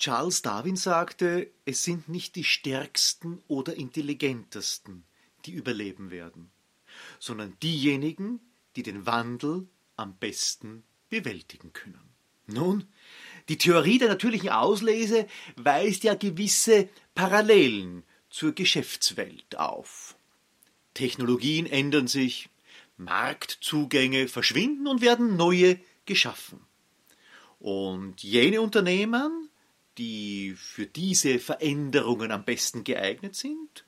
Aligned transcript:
Charles 0.00 0.40
Darwin 0.40 0.76
sagte, 0.76 1.50
es 1.66 1.84
sind 1.84 2.08
nicht 2.08 2.34
die 2.34 2.44
Stärksten 2.44 3.42
oder 3.48 3.76
Intelligentesten, 3.76 5.04
die 5.44 5.52
überleben 5.52 6.10
werden, 6.10 6.50
sondern 7.18 7.54
diejenigen, 7.62 8.40
die 8.76 8.82
den 8.82 9.04
Wandel 9.04 9.68
am 9.96 10.16
besten 10.16 10.84
bewältigen 11.10 11.74
können. 11.74 12.00
Nun, 12.46 12.88
die 13.50 13.58
Theorie 13.58 13.98
der 13.98 14.08
natürlichen 14.08 14.48
Auslese 14.48 15.28
weist 15.56 16.02
ja 16.02 16.14
gewisse 16.14 16.88
Parallelen 17.14 18.02
zur 18.30 18.52
Geschäftswelt 18.52 19.58
auf. 19.58 20.16
Technologien 20.94 21.66
ändern 21.66 22.08
sich, 22.08 22.48
Marktzugänge 22.96 24.28
verschwinden 24.28 24.86
und 24.86 25.02
werden 25.02 25.36
neue 25.36 25.78
geschaffen. 26.06 26.60
Und 27.58 28.22
jene 28.22 28.62
Unternehmen, 28.62 29.49
die 30.00 30.54
für 30.56 30.86
diese 30.86 31.38
Veränderungen 31.38 32.32
am 32.32 32.44
besten 32.44 32.84
geeignet 32.84 33.36
sind 33.36 33.84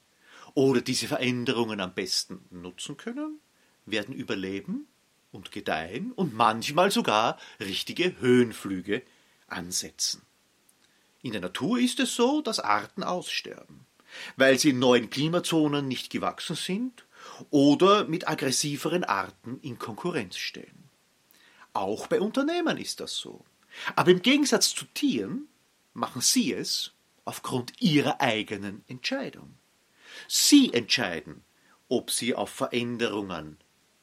oder 0.52 0.82
diese 0.82 1.08
Veränderungen 1.08 1.80
am 1.80 1.94
besten 1.94 2.44
nutzen 2.50 2.98
können, 2.98 3.40
werden 3.86 4.14
überleben 4.14 4.86
und 5.32 5.52
gedeihen 5.52 6.12
und 6.12 6.34
manchmal 6.34 6.90
sogar 6.90 7.38
richtige 7.58 8.20
Höhenflüge 8.20 9.02
ansetzen. 9.46 10.20
In 11.22 11.32
der 11.32 11.40
Natur 11.40 11.78
ist 11.78 11.98
es 11.98 12.14
so, 12.14 12.42
dass 12.42 12.60
Arten 12.60 13.02
aussterben, 13.02 13.86
weil 14.36 14.58
sie 14.58 14.70
in 14.70 14.78
neuen 14.78 15.08
Klimazonen 15.08 15.88
nicht 15.88 16.10
gewachsen 16.10 16.56
sind 16.56 17.06
oder 17.48 18.04
mit 18.04 18.28
aggressiveren 18.28 19.04
Arten 19.04 19.60
in 19.62 19.78
Konkurrenz 19.78 20.36
stehen. 20.36 20.90
Auch 21.72 22.06
bei 22.06 22.20
Unternehmen 22.20 22.76
ist 22.76 23.00
das 23.00 23.16
so. 23.16 23.46
Aber 23.96 24.10
im 24.10 24.20
Gegensatz 24.20 24.74
zu 24.74 24.84
Tieren 24.92 25.48
machen 25.94 26.20
sie 26.20 26.52
es 26.52 26.92
aufgrund 27.24 27.80
ihrer 27.80 28.20
eigenen 28.20 28.84
Entscheidung. 28.88 29.54
Sie 30.28 30.72
entscheiden, 30.72 31.44
ob 31.88 32.10
sie 32.10 32.34
auf 32.34 32.50
Veränderungen 32.50 33.58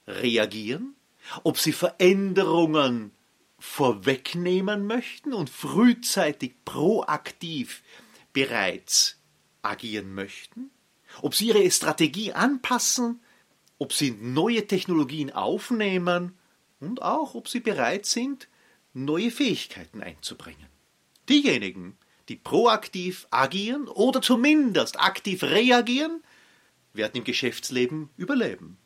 reagieren, 0.08 0.96
ob 1.44 1.58
sie 1.58 1.74
Veränderungen 1.74 3.12
vorwegnehmen 3.60 4.88
möchten 4.88 5.34
und 5.34 5.50
frühzeitig 5.50 6.54
proaktiv 6.66 7.84
bereits 8.32 9.18
agieren 9.62 10.14
möchten, 10.14 10.72
ob 11.22 11.36
sie 11.36 11.48
ihre 11.48 11.70
Strategie 11.70 12.34
anpassen, 12.34 13.22
ob 13.78 13.94
sie 13.94 14.12
neue 14.12 14.66
Technologien 14.68 15.32
aufnehmen 15.32 16.38
und 16.80 17.02
auch 17.02 17.36
ob 17.36 17.48
sie 17.50 17.60
bereit 17.60 18.06
sind, 18.06 18.48
neue 18.94 19.32
Fähigkeiten 19.32 20.02
einzubringen. 20.02 20.68
Diejenigen, 21.30 21.96
die 22.28 22.36
proaktiv 22.36 23.28
agieren 23.30 23.88
oder 23.88 24.22
zumindest 24.22 25.00
aktiv 25.00 25.44
reagieren, 25.44 26.24
werden 26.94 27.18
im 27.18 27.24
Geschäftsleben 27.24 28.10
überleben. 28.18 28.78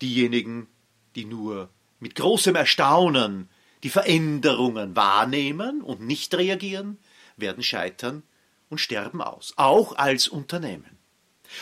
Diejenigen, 0.00 0.68
die 1.16 1.24
nur 1.24 1.68
mit 1.98 2.14
großem 2.14 2.54
Erstaunen 2.54 3.48
die 3.82 3.90
Veränderungen 3.90 4.94
wahrnehmen 4.94 5.82
und 5.82 6.00
nicht 6.00 6.32
reagieren, 6.34 6.98
werden 7.36 7.64
scheitern 7.64 8.22
und 8.68 8.78
sterben 8.78 9.20
aus, 9.20 9.54
auch 9.56 9.96
als 9.96 10.28
Unternehmen. 10.28 10.98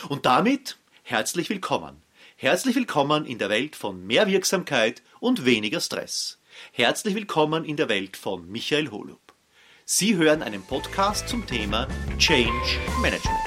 Und 0.09 0.27
damit 0.27 0.77
herzlich 1.03 1.49
willkommen. 1.49 2.03
Herzlich 2.35 2.75
willkommen 2.75 3.25
in 3.25 3.39
der 3.39 3.49
Welt 3.49 3.75
von 3.75 4.05
mehr 4.05 4.27
Wirksamkeit 4.27 5.01
und 5.19 5.45
weniger 5.45 5.79
Stress. 5.79 6.39
Herzlich 6.71 7.15
willkommen 7.15 7.65
in 7.65 7.77
der 7.77 7.89
Welt 7.89 8.15
von 8.15 8.47
Michael 8.51 8.91
Holub. 8.91 9.26
Sie 9.89 10.17
hören 10.17 10.43
einen 10.43 10.63
Podcast 10.63 11.29
zum 11.29 11.47
Thema 11.47 11.87
Change 12.17 12.77
Management. 13.01 13.39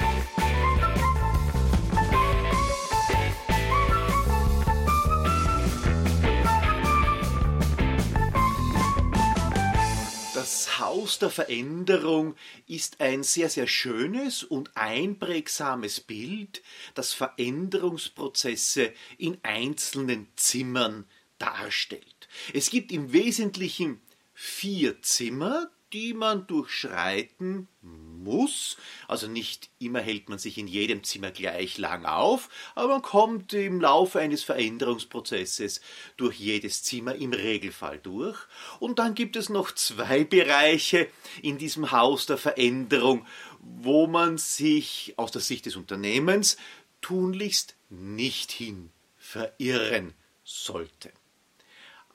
Das 10.33 10.79
Haus 10.79 11.19
der 11.19 11.29
Veränderung 11.29 12.33
ist 12.65 13.01
ein 13.01 13.21
sehr, 13.21 13.51
sehr 13.51 13.67
schönes 13.67 14.43
und 14.43 14.75
einprägsames 14.75 15.99
Bild, 15.99 16.63
das 16.95 17.13
Veränderungsprozesse 17.13 18.93
in 19.19 19.37
einzelnen 19.43 20.27
Zimmern 20.37 21.05
darstellt. 21.37 22.27
Es 22.51 22.71
gibt 22.71 22.91
im 22.91 23.13
Wesentlichen 23.13 24.01
vier 24.33 25.03
Zimmer, 25.03 25.69
die 25.93 26.13
man 26.13 26.47
durchschreiten 26.47 27.67
muss. 27.81 28.77
Also 29.07 29.27
nicht 29.27 29.69
immer 29.79 29.99
hält 29.99 30.29
man 30.29 30.39
sich 30.39 30.57
in 30.57 30.67
jedem 30.67 31.03
Zimmer 31.03 31.31
gleich 31.31 31.77
lang 31.77 32.05
auf, 32.05 32.49
aber 32.75 32.93
man 32.93 33.01
kommt 33.01 33.53
im 33.53 33.81
Laufe 33.81 34.19
eines 34.19 34.43
Veränderungsprozesses 34.43 35.81
durch 36.17 36.39
jedes 36.39 36.83
Zimmer 36.83 37.15
im 37.15 37.33
Regelfall 37.33 37.99
durch. 37.99 38.37
Und 38.79 38.99
dann 38.99 39.15
gibt 39.15 39.35
es 39.35 39.49
noch 39.49 39.71
zwei 39.71 40.23
Bereiche 40.23 41.07
in 41.41 41.57
diesem 41.57 41.91
Haus 41.91 42.25
der 42.25 42.37
Veränderung, 42.37 43.25
wo 43.59 44.07
man 44.07 44.37
sich 44.37 45.13
aus 45.17 45.31
der 45.31 45.41
Sicht 45.41 45.65
des 45.65 45.75
Unternehmens 45.75 46.57
tunlichst 47.01 47.75
nicht 47.89 48.51
hin 48.51 48.91
verirren 49.17 50.13
sollte. 50.43 51.11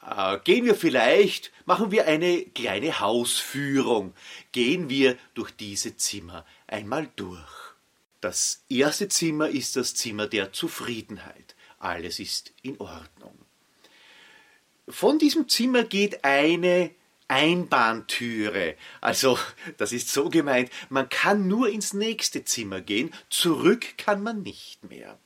Äh, 0.06 0.38
gehen 0.44 0.64
wir 0.64 0.74
vielleicht, 0.74 1.52
machen 1.64 1.90
wir 1.90 2.06
eine 2.06 2.42
kleine 2.42 3.00
Hausführung, 3.00 4.14
gehen 4.52 4.88
wir 4.88 5.16
durch 5.34 5.50
diese 5.50 5.96
Zimmer 5.96 6.46
einmal 6.66 7.08
durch. 7.16 7.74
Das 8.20 8.64
erste 8.68 9.08
Zimmer 9.08 9.48
ist 9.48 9.76
das 9.76 9.94
Zimmer 9.94 10.26
der 10.26 10.52
Zufriedenheit. 10.52 11.54
Alles 11.78 12.18
ist 12.20 12.52
in 12.62 12.80
Ordnung. 12.80 13.36
Von 14.88 15.18
diesem 15.18 15.48
Zimmer 15.48 15.82
geht 15.82 16.24
eine 16.24 16.90
Einbahntüre. 17.28 18.76
Also, 19.00 19.38
das 19.78 19.92
ist 19.92 20.12
so 20.12 20.30
gemeint, 20.30 20.70
man 20.88 21.08
kann 21.08 21.48
nur 21.48 21.68
ins 21.68 21.92
nächste 21.92 22.44
Zimmer 22.44 22.80
gehen, 22.80 23.12
zurück 23.28 23.98
kann 23.98 24.22
man 24.22 24.42
nicht 24.42 24.84
mehr. 24.84 25.18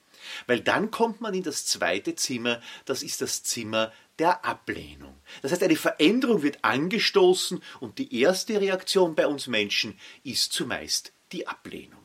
Weil 0.46 0.60
dann 0.60 0.90
kommt 0.90 1.20
man 1.20 1.34
in 1.34 1.42
das 1.42 1.66
zweite 1.66 2.14
Zimmer, 2.14 2.62
das 2.86 3.02
ist 3.02 3.20
das 3.20 3.42
Zimmer 3.42 3.92
der 4.20 4.44
Ablehnung. 4.44 5.16
Das 5.40 5.50
heißt, 5.50 5.62
eine 5.62 5.76
Veränderung 5.76 6.42
wird 6.42 6.62
angestoßen 6.62 7.62
und 7.80 7.98
die 7.98 8.20
erste 8.20 8.60
Reaktion 8.60 9.14
bei 9.14 9.26
uns 9.26 9.46
Menschen 9.46 9.98
ist 10.22 10.52
zumeist 10.52 11.12
die 11.32 11.48
Ablehnung. 11.48 11.98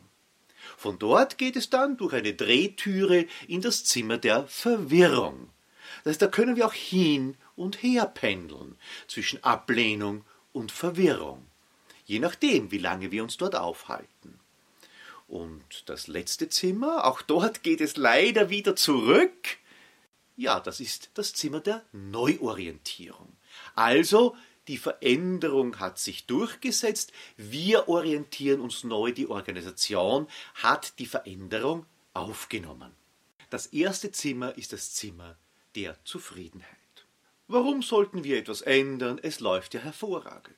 Von 0.77 0.97
dort 0.97 1.37
geht 1.37 1.57
es 1.57 1.69
dann 1.69 1.97
durch 1.97 2.13
eine 2.13 2.33
Drehtüre 2.33 3.25
in 3.47 3.61
das 3.61 3.83
Zimmer 3.83 4.17
der 4.17 4.47
Verwirrung. 4.47 5.49
Das 6.03 6.11
heißt, 6.11 6.21
da 6.21 6.27
können 6.27 6.55
wir 6.55 6.65
auch 6.67 6.73
hin 6.73 7.35
und 7.57 7.83
her 7.83 8.05
pendeln 8.05 8.77
zwischen 9.07 9.43
Ablehnung 9.43 10.23
und 10.53 10.71
Verwirrung, 10.71 11.45
je 12.05 12.19
nachdem, 12.19 12.71
wie 12.71 12.77
lange 12.77 13.11
wir 13.11 13.23
uns 13.23 13.35
dort 13.35 13.55
aufhalten. 13.55 14.39
Und 15.27 15.83
das 15.87 16.07
letzte 16.07 16.47
Zimmer, 16.47 17.05
auch 17.05 17.21
dort 17.21 17.63
geht 17.63 17.81
es 17.81 17.97
leider 17.97 18.49
wieder 18.49 18.75
zurück 18.75 19.57
ja, 20.35 20.59
das 20.59 20.79
ist 20.79 21.11
das 21.13 21.33
Zimmer 21.33 21.59
der 21.59 21.83
Neuorientierung. 21.91 23.35
Also, 23.73 24.35
die 24.67 24.77
Veränderung 24.77 25.79
hat 25.79 25.99
sich 25.99 26.25
durchgesetzt, 26.25 27.11
wir 27.37 27.87
orientieren 27.87 28.61
uns 28.61 28.83
neu, 28.83 29.11
die 29.11 29.27
Organisation 29.27 30.27
hat 30.55 30.97
die 30.99 31.05
Veränderung 31.05 31.85
aufgenommen. 32.13 32.91
Das 33.49 33.67
erste 33.67 34.11
Zimmer 34.11 34.57
ist 34.57 34.73
das 34.73 34.93
Zimmer 34.93 35.37
der 35.75 36.03
Zufriedenheit. 36.03 36.69
Warum 37.47 37.83
sollten 37.83 38.23
wir 38.23 38.39
etwas 38.39 38.61
ändern? 38.61 39.19
Es 39.21 39.39
läuft 39.39 39.75
ja 39.75 39.81
hervorragend. 39.81 40.55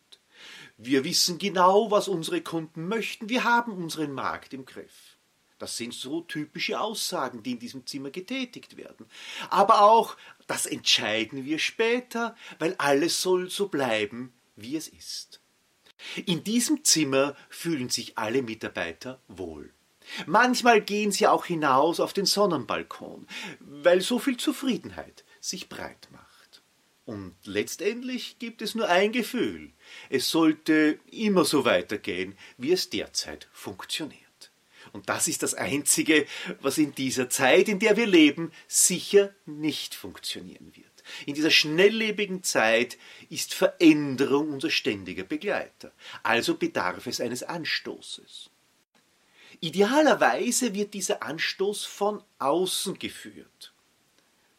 Wir 0.77 1.03
wissen 1.03 1.37
genau, 1.37 1.91
was 1.91 2.07
unsere 2.07 2.41
Kunden 2.41 2.87
möchten, 2.87 3.29
wir 3.29 3.43
haben 3.43 3.73
unseren 3.73 4.13
Markt 4.13 4.53
im 4.53 4.65
Griff. 4.65 5.16
Das 5.59 5.77
sind 5.77 5.93
so 5.93 6.21
typische 6.21 6.79
Aussagen, 6.79 7.41
die 7.43 7.53
in 7.53 7.59
diesem 7.59 7.85
Zimmer 7.85 8.11
getätigt 8.11 8.77
werden. 8.77 9.07
Aber 9.49 9.81
auch, 9.81 10.15
das 10.45 10.65
entscheiden 10.65 11.45
wir 11.45 11.59
später, 11.59 12.35
weil 12.59 12.75
alles 12.77 13.21
soll 13.21 13.49
so 13.49 13.67
bleiben, 13.67 14.33
wie 14.55 14.75
es 14.75 14.87
ist. 14.87 15.41
In 16.25 16.43
diesem 16.43 16.83
Zimmer 16.83 17.35
fühlen 17.49 17.89
sich 17.89 18.17
alle 18.17 18.43
Mitarbeiter 18.43 19.19
wohl. 19.27 19.73
Manchmal 20.25 20.81
gehen 20.81 21.11
sie 21.11 21.27
auch 21.27 21.45
hinaus 21.45 21.99
auf 21.99 22.13
den 22.13 22.25
Sonnenbalkon, 22.25 23.27
weil 23.59 24.01
so 24.01 24.19
viel 24.19 24.37
Zufriedenheit 24.37 25.25
sich 25.41 25.69
breit 25.69 26.07
macht. 26.11 26.61
Und 27.05 27.35
letztendlich 27.45 28.37
gibt 28.37 28.61
es 28.61 28.75
nur 28.75 28.87
ein 28.87 29.11
Gefühl. 29.11 29.71
Es 30.09 30.29
sollte 30.29 30.99
immer 31.09 31.45
so 31.45 31.65
weitergehen, 31.65 32.37
wie 32.57 32.71
es 32.71 32.89
derzeit 32.89 33.47
funktioniert. 33.51 34.26
Und 34.97 35.07
das 35.09 35.27
ist 35.27 35.43
das 35.43 35.53
Einzige, 35.53 36.25
was 36.59 36.79
in 36.79 36.95
dieser 36.95 37.29
Zeit, 37.29 37.69
in 37.69 37.77
der 37.77 37.97
wir 37.97 38.07
leben, 38.07 38.51
sicher 38.67 39.31
nicht 39.45 39.93
funktionieren 39.93 40.75
wird. 40.75 40.87
In 41.27 41.35
dieser 41.35 41.51
schnelllebigen 41.51 42.41
Zeit 42.41 42.97
ist 43.29 43.53
Veränderung 43.53 44.51
unser 44.51 44.71
ständiger 44.71 45.23
Begleiter. 45.23 45.91
Also 46.23 46.55
bedarf 46.55 47.05
es 47.05 47.21
eines 47.21 47.43
Anstoßes. 47.43 48.49
Idealerweise 49.59 50.73
wird 50.73 50.95
dieser 50.95 51.21
Anstoß 51.21 51.85
von 51.85 52.23
außen 52.39 52.97
geführt. 52.97 53.75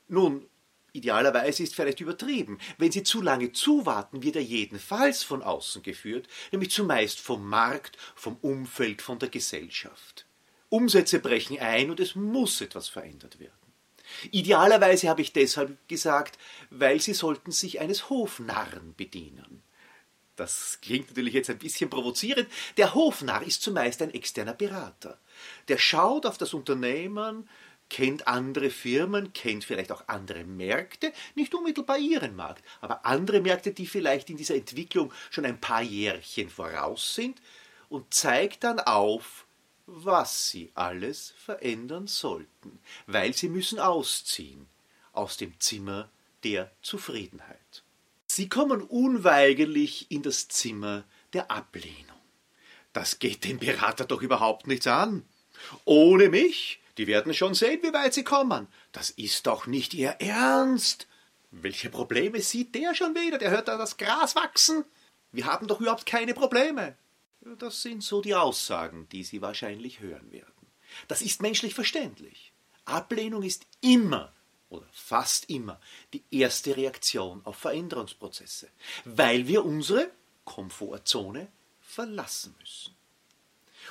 Nun, 0.07 0.47
idealerweise 0.93 1.65
ist 1.65 1.75
vielleicht 1.75 1.99
übertrieben. 1.99 2.59
Wenn 2.79 2.93
Sie 2.93 3.03
zu 3.03 3.23
lange 3.23 3.51
zuwarten, 3.51 4.23
wird 4.23 4.37
er 4.37 4.43
jedenfalls 4.43 5.25
von 5.25 5.43
außen 5.43 5.83
geführt, 5.83 6.29
nämlich 6.53 6.71
zumeist 6.71 7.19
vom 7.19 7.49
Markt, 7.49 7.99
vom 8.15 8.37
Umfeld, 8.37 9.03
von 9.03 9.19
der 9.19 9.31
Gesellschaft. 9.31 10.28
Umsätze 10.69 11.19
brechen 11.21 11.59
ein 11.59 11.91
und 11.91 12.01
es 12.01 12.15
muss 12.15 12.61
etwas 12.61 12.89
verändert 12.89 13.39
werden. 13.39 13.53
Idealerweise 14.31 15.09
habe 15.09 15.23
ich 15.23 15.33
deshalb 15.33 15.77
gesagt, 15.89 16.39
weil 16.71 17.01
Sie 17.01 17.15
sollten 17.15 17.53
sich 17.53 17.81
eines 17.81 18.11
Hofnarren 18.11 18.95
bedienen. 18.97 19.63
Das 20.37 20.79
klingt 20.81 21.09
natürlich 21.09 21.35
jetzt 21.35 21.51
ein 21.51 21.59
bisschen 21.59 21.91
provozierend. 21.91 22.49
Der 22.77 22.95
Hofnarr 22.95 23.43
ist 23.43 23.61
zumeist 23.61 24.01
ein 24.03 24.15
externer 24.15 24.55
Berater. 24.55 25.19
Der 25.67 25.79
schaut 25.79 26.27
auf 26.27 26.39
das 26.39 26.55
Unternehmen, 26.55 27.49
kennt 27.89 28.29
andere 28.29 28.71
Firmen, 28.71 29.33
kennt 29.33 29.65
vielleicht 29.65 29.91
auch 29.91 30.05
andere 30.07 30.45
Märkte, 30.45 31.13
nicht 31.35 31.55
unmittelbar 31.55 31.99
ihren 31.99 32.37
Markt, 32.37 32.65
aber 32.81 33.05
andere 33.05 33.41
Märkte, 33.41 33.73
die 33.73 33.87
vielleicht 33.87 34.31
in 34.31 34.37
dieser 34.37 34.55
Entwicklung 34.55 35.13
schon 35.31 35.45
ein 35.45 35.61
paar 35.61 35.83
Jährchen 35.83 36.51
voraus 36.51 37.15
sind 37.15 37.41
und 37.89 38.15
zeigt 38.15 38.63
dann 38.63 38.79
auf, 38.79 39.47
was 39.91 40.51
sie 40.51 40.71
alles 40.75 41.33
verändern 41.39 42.07
sollten, 42.07 42.79
weil 43.07 43.33
sie 43.33 43.49
müssen 43.49 43.79
ausziehen 43.79 44.67
aus 45.13 45.39
dem 45.39 45.59
Zimmer 45.61 46.11
der 46.45 46.71
Zufriedenheit. 46.83 47.83
Sie 48.27 48.49
kommen 48.49 48.83
unweigerlich 48.83 50.11
in 50.11 50.23
das 50.23 50.49
Zimmer 50.49 51.05
der 51.33 51.51
Ablehnung. 51.51 52.19
Das 52.93 53.19
geht 53.19 53.45
dem 53.45 53.59
Berater 53.59 54.05
doch 54.05 54.21
überhaupt 54.21 54.67
nichts 54.67 54.87
an. 54.87 55.25
Ohne 55.87 56.29
mich, 56.29 56.81
die 56.99 57.07
werden 57.07 57.33
schon 57.33 57.55
sehen, 57.55 57.83
wie 57.83 57.93
weit 57.93 58.13
sie 58.13 58.25
kommen. 58.25 58.69
Das 58.93 59.11
ist 59.11 59.47
doch 59.47 59.67
nicht 59.67 59.95
ihr 59.95 60.17
Ernst. 60.21 61.07
Welche 61.51 61.89
Probleme 61.89 62.43
sieht 62.43 62.75
der 62.75 62.95
schon 62.95 63.15
wieder? 63.15 63.39
Der 63.39 63.51
hört 63.51 63.69
da 63.69 63.79
das 63.79 63.97
Gras 63.97 64.37
wachsen. 64.37 64.85
Wir 65.33 65.47
haben 65.47 65.67
doch 65.67 65.81
überhaupt 65.81 66.05
keine 66.05 66.35
Probleme. 66.35 66.97
Das 67.57 67.83
sind 67.83 68.03
so 68.03 68.21
die 68.21 68.35
Aussagen, 68.35 69.09
die 69.11 69.25
Sie 69.25 69.41
wahrscheinlich 69.41 70.01
hören 70.01 70.31
werden. 70.31 70.53
Das 71.07 71.23
ist 71.23 71.43
menschlich 71.43 71.75
verständlich. 71.75 72.53
Ablehnung 72.85 73.43
ist 73.43 73.67
immer 73.81 74.33
oder 74.71 74.87
fast 74.93 75.49
immer 75.51 75.81
die 76.13 76.25
erste 76.31 76.77
Reaktion 76.77 77.41
auf 77.45 77.57
Veränderungsprozesse, 77.57 78.69
weil 79.05 79.47
wir 79.47 79.65
unsere 79.65 80.11
Komfortzone 80.45 81.49
verlassen 81.81 82.55
müssen. 82.59 82.95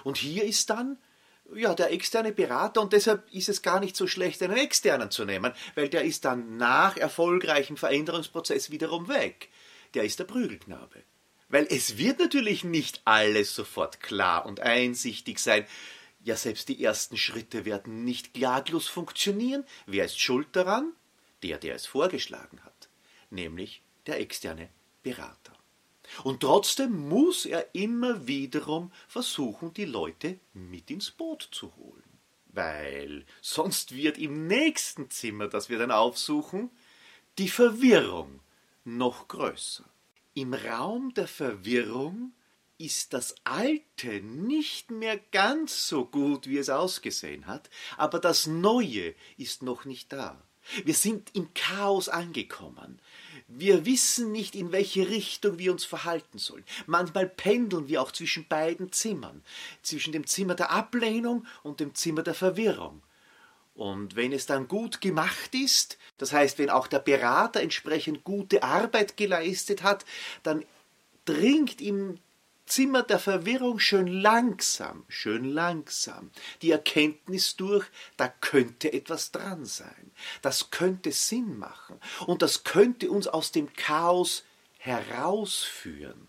Und 0.04 0.18
hier 0.18 0.44
ist 0.44 0.70
dann 0.70 0.98
ja, 1.56 1.74
der 1.74 1.92
externe 1.92 2.34
Berater 2.34 2.82
und 2.82 2.94
deshalb 2.94 3.32
ist 3.34 3.50
es 3.50 3.62
gar 3.62 3.80
nicht 3.80 3.96
so 3.96 4.08
schlecht, 4.08 4.42
einen 4.44 4.58
externen 4.58 5.12
zu 5.12 5.26
nehmen, 5.26 5.54
weil 5.76 5.90
der 5.90 6.04
ist 6.04 6.26
dann 6.26 6.58
nach 6.58 6.98
erfolgreichem 6.98 7.78
Veränderungsprozess 7.78 8.70
wiederum 8.70 9.08
weg. 9.08 9.50
Der 9.94 10.04
ist 10.04 10.20
der 10.20 10.26
Prügelknabe. 10.26 11.04
Weil 11.50 11.66
es 11.70 11.98
wird 11.98 12.20
natürlich 12.20 12.64
nicht 12.64 13.02
alles 13.06 13.56
sofort 13.56 14.02
klar 14.02 14.46
und 14.46 14.60
einsichtig 14.60 15.40
sein. 15.40 15.66
Ja, 16.24 16.36
selbst 16.36 16.68
die 16.68 16.84
ersten 16.84 17.16
Schritte 17.16 17.64
werden 17.64 18.04
nicht 18.04 18.34
klaglos 18.34 18.88
funktionieren. 18.88 19.64
Wer 19.86 20.06
ist 20.06 20.20
schuld 20.20 20.48
daran? 20.52 20.94
Der, 21.44 21.58
der 21.58 21.76
es 21.76 21.86
vorgeschlagen 21.86 22.60
hat, 22.64 22.90
nämlich 23.30 23.82
der 24.08 24.20
externe 24.20 24.70
Berater. 25.04 25.54
Und 26.24 26.42
trotzdem 26.42 27.08
muss 27.10 27.46
er 27.46 27.74
immer 27.76 28.28
wiederum 28.28 28.92
versuchen, 29.08 29.74
die 29.74 29.86
Leute 29.86 30.40
mit 30.54 30.90
ins 30.90 31.12
Boot 31.12 31.48
zu 31.52 31.76
holen. 31.76 32.04
Weil 32.48 33.26
sonst 33.42 33.96
wird 33.96 34.18
im 34.18 34.48
nächsten 34.48 35.12
Zimmer, 35.12 35.48
das 35.48 35.70
wir 35.70 35.78
dann 35.78 35.92
aufsuchen, 35.92 36.72
die 37.38 37.50
Verwirrung 37.50 38.40
noch 38.84 39.28
größer. 39.28 39.86
Im 40.38 40.54
Raum 40.54 41.16
der 41.16 41.28
Verwirrung 41.28 42.32
ist 42.78 43.14
das 43.14 43.34
Alte 43.44 44.22
nicht 44.22 44.92
mehr 44.92 45.18
ganz 45.32 45.88
so 45.88 46.06
gut, 46.06 46.46
wie 46.46 46.60
es 46.60 46.70
ausgesehen 46.70 47.48
hat, 47.48 47.72
aber 47.98 48.20
das 48.20 48.46
Neue 48.46 49.16
ist 49.38 49.64
noch 49.64 49.86
nicht 49.86 50.14
da. 50.14 50.40
Wir 50.86 50.94
sind 50.94 51.32
im 51.34 51.52
Chaos 51.56 52.08
angekommen. 52.08 53.00
Wir 53.48 53.88
wissen 53.88 54.32
nicht, 54.32 54.54
in 54.54 54.72
welche 54.72 55.10
Richtung 55.10 55.58
wir 55.58 55.72
uns 55.72 55.86
verhalten 55.86 56.38
sollen. 56.38 56.66
Manchmal 56.86 57.28
pendeln 57.28 57.88
wir 57.88 58.00
auch 58.00 58.12
zwischen 58.12 58.48
beiden 58.48 58.92
Zimmern, 58.92 59.44
zwischen 59.82 60.14
dem 60.14 60.28
Zimmer 60.28 60.54
der 60.54 60.70
Ablehnung 60.70 61.48
und 61.64 61.80
dem 61.80 61.96
Zimmer 61.96 62.22
der 62.22 62.36
Verwirrung. 62.36 63.02
Und 63.78 64.16
wenn 64.16 64.34
es 64.34 64.48
dann 64.48 64.68
gut 64.68 65.02
gemacht 65.02 65.54
ist, 65.54 66.00
das 66.18 66.34
heißt, 66.34 66.58
wenn 66.58 66.72
auch 66.72 66.88
der 66.88 66.98
Berater 66.98 67.62
entsprechend 67.62 68.24
gute 68.24 68.64
Arbeit 68.64 69.18
geleistet 69.18 69.84
hat, 69.84 70.04
dann 70.42 70.66
dringt 71.26 71.80
im 71.80 72.18
Zimmer 72.66 73.04
der 73.04 73.20
Verwirrung 73.20 73.78
schön 73.78 74.08
langsam, 74.08 75.06
schön 75.08 75.46
langsam 75.46 76.32
die 76.64 76.72
Erkenntnis 76.72 77.56
durch, 77.56 77.86
da 78.18 78.28
könnte 78.28 78.92
etwas 78.92 79.32
dran 79.32 79.64
sein, 79.64 80.12
das 80.42 80.72
könnte 80.72 81.12
Sinn 81.12 81.60
machen 81.60 82.00
und 82.26 82.42
das 82.42 82.64
könnte 82.64 83.12
uns 83.12 83.28
aus 83.28 83.52
dem 83.52 83.72
Chaos 83.74 84.44
herausführen. 84.80 86.28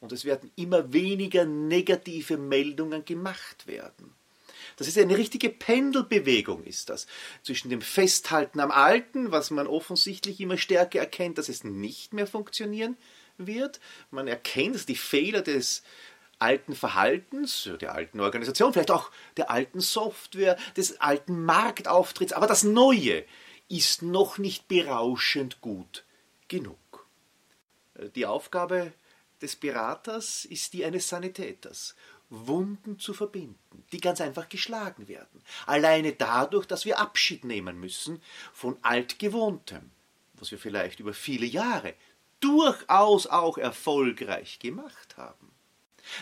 Und 0.00 0.12
es 0.12 0.26
werden 0.26 0.50
immer 0.54 0.92
weniger 0.92 1.46
negative 1.46 2.36
Meldungen 2.36 3.06
gemacht 3.06 3.66
werden. 3.66 4.19
Das 4.80 4.88
ist 4.88 4.96
eine 4.96 5.18
richtige 5.18 5.50
Pendelbewegung, 5.50 6.64
ist 6.64 6.88
das. 6.88 7.06
Zwischen 7.42 7.68
dem 7.68 7.82
Festhalten 7.82 8.60
am 8.60 8.70
Alten, 8.70 9.30
was 9.30 9.50
man 9.50 9.66
offensichtlich 9.66 10.40
immer 10.40 10.56
stärker 10.56 11.00
erkennt, 11.00 11.36
dass 11.36 11.50
es 11.50 11.64
nicht 11.64 12.14
mehr 12.14 12.26
funktionieren 12.26 12.96
wird. 13.36 13.78
Man 14.10 14.26
erkennt 14.26 14.88
die 14.88 14.96
Fehler 14.96 15.42
des 15.42 15.82
alten 16.38 16.74
Verhaltens, 16.74 17.68
der 17.82 17.94
alten 17.94 18.20
Organisation, 18.20 18.72
vielleicht 18.72 18.90
auch 18.90 19.10
der 19.36 19.50
alten 19.50 19.80
Software, 19.80 20.56
des 20.78 20.98
alten 20.98 21.44
Marktauftritts. 21.44 22.32
Aber 22.32 22.46
das 22.46 22.62
Neue 22.62 23.26
ist 23.68 24.00
noch 24.00 24.38
nicht 24.38 24.66
berauschend 24.66 25.60
gut 25.60 26.06
genug. 26.48 27.06
Die 28.14 28.24
Aufgabe 28.24 28.94
des 29.42 29.56
Beraters 29.56 30.46
ist 30.46 30.72
die 30.72 30.86
eines 30.86 31.06
Sanitäters. 31.06 31.94
Wunden 32.30 32.98
zu 32.98 33.12
verbinden, 33.12 33.84
die 33.92 34.00
ganz 34.00 34.20
einfach 34.20 34.48
geschlagen 34.48 35.08
werden. 35.08 35.42
Alleine 35.66 36.12
dadurch, 36.12 36.66
dass 36.66 36.84
wir 36.84 37.00
Abschied 37.00 37.44
nehmen 37.44 37.78
müssen 37.78 38.22
von 38.52 38.78
altgewohntem, 38.82 39.90
was 40.34 40.52
wir 40.52 40.58
vielleicht 40.58 41.00
über 41.00 41.12
viele 41.12 41.46
Jahre 41.46 41.94
durchaus 42.38 43.26
auch 43.26 43.58
erfolgreich 43.58 44.60
gemacht 44.60 45.16
haben. 45.16 45.50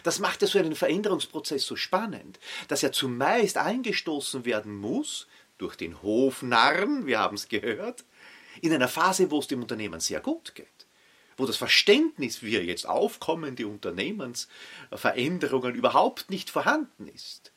Das 0.02 0.18
macht 0.18 0.42
ja 0.42 0.48
so 0.48 0.58
einen 0.58 0.74
Veränderungsprozess 0.74 1.64
so 1.64 1.76
spannend, 1.76 2.40
dass 2.66 2.82
er 2.82 2.90
zumeist 2.90 3.58
eingestoßen 3.58 4.44
werden 4.44 4.76
muss 4.76 5.28
durch 5.58 5.76
den 5.76 6.02
Hofnarren, 6.02 7.06
wir 7.06 7.20
haben 7.20 7.36
es 7.36 7.48
gehört, 7.48 8.04
in 8.60 8.72
einer 8.72 8.88
Phase, 8.88 9.30
wo 9.30 9.38
es 9.38 9.46
dem 9.46 9.62
Unternehmen 9.62 10.00
sehr 10.00 10.20
gut 10.20 10.54
geht 10.54 10.87
wo 11.38 11.46
das 11.46 11.56
Verständnis 11.56 12.36
für 12.38 12.60
jetzt 12.60 12.86
aufkommende 12.86 13.66
Unternehmensveränderungen 13.66 15.74
überhaupt 15.74 16.28
nicht 16.28 16.50
vorhanden 16.50 17.08
ist, 17.08 17.52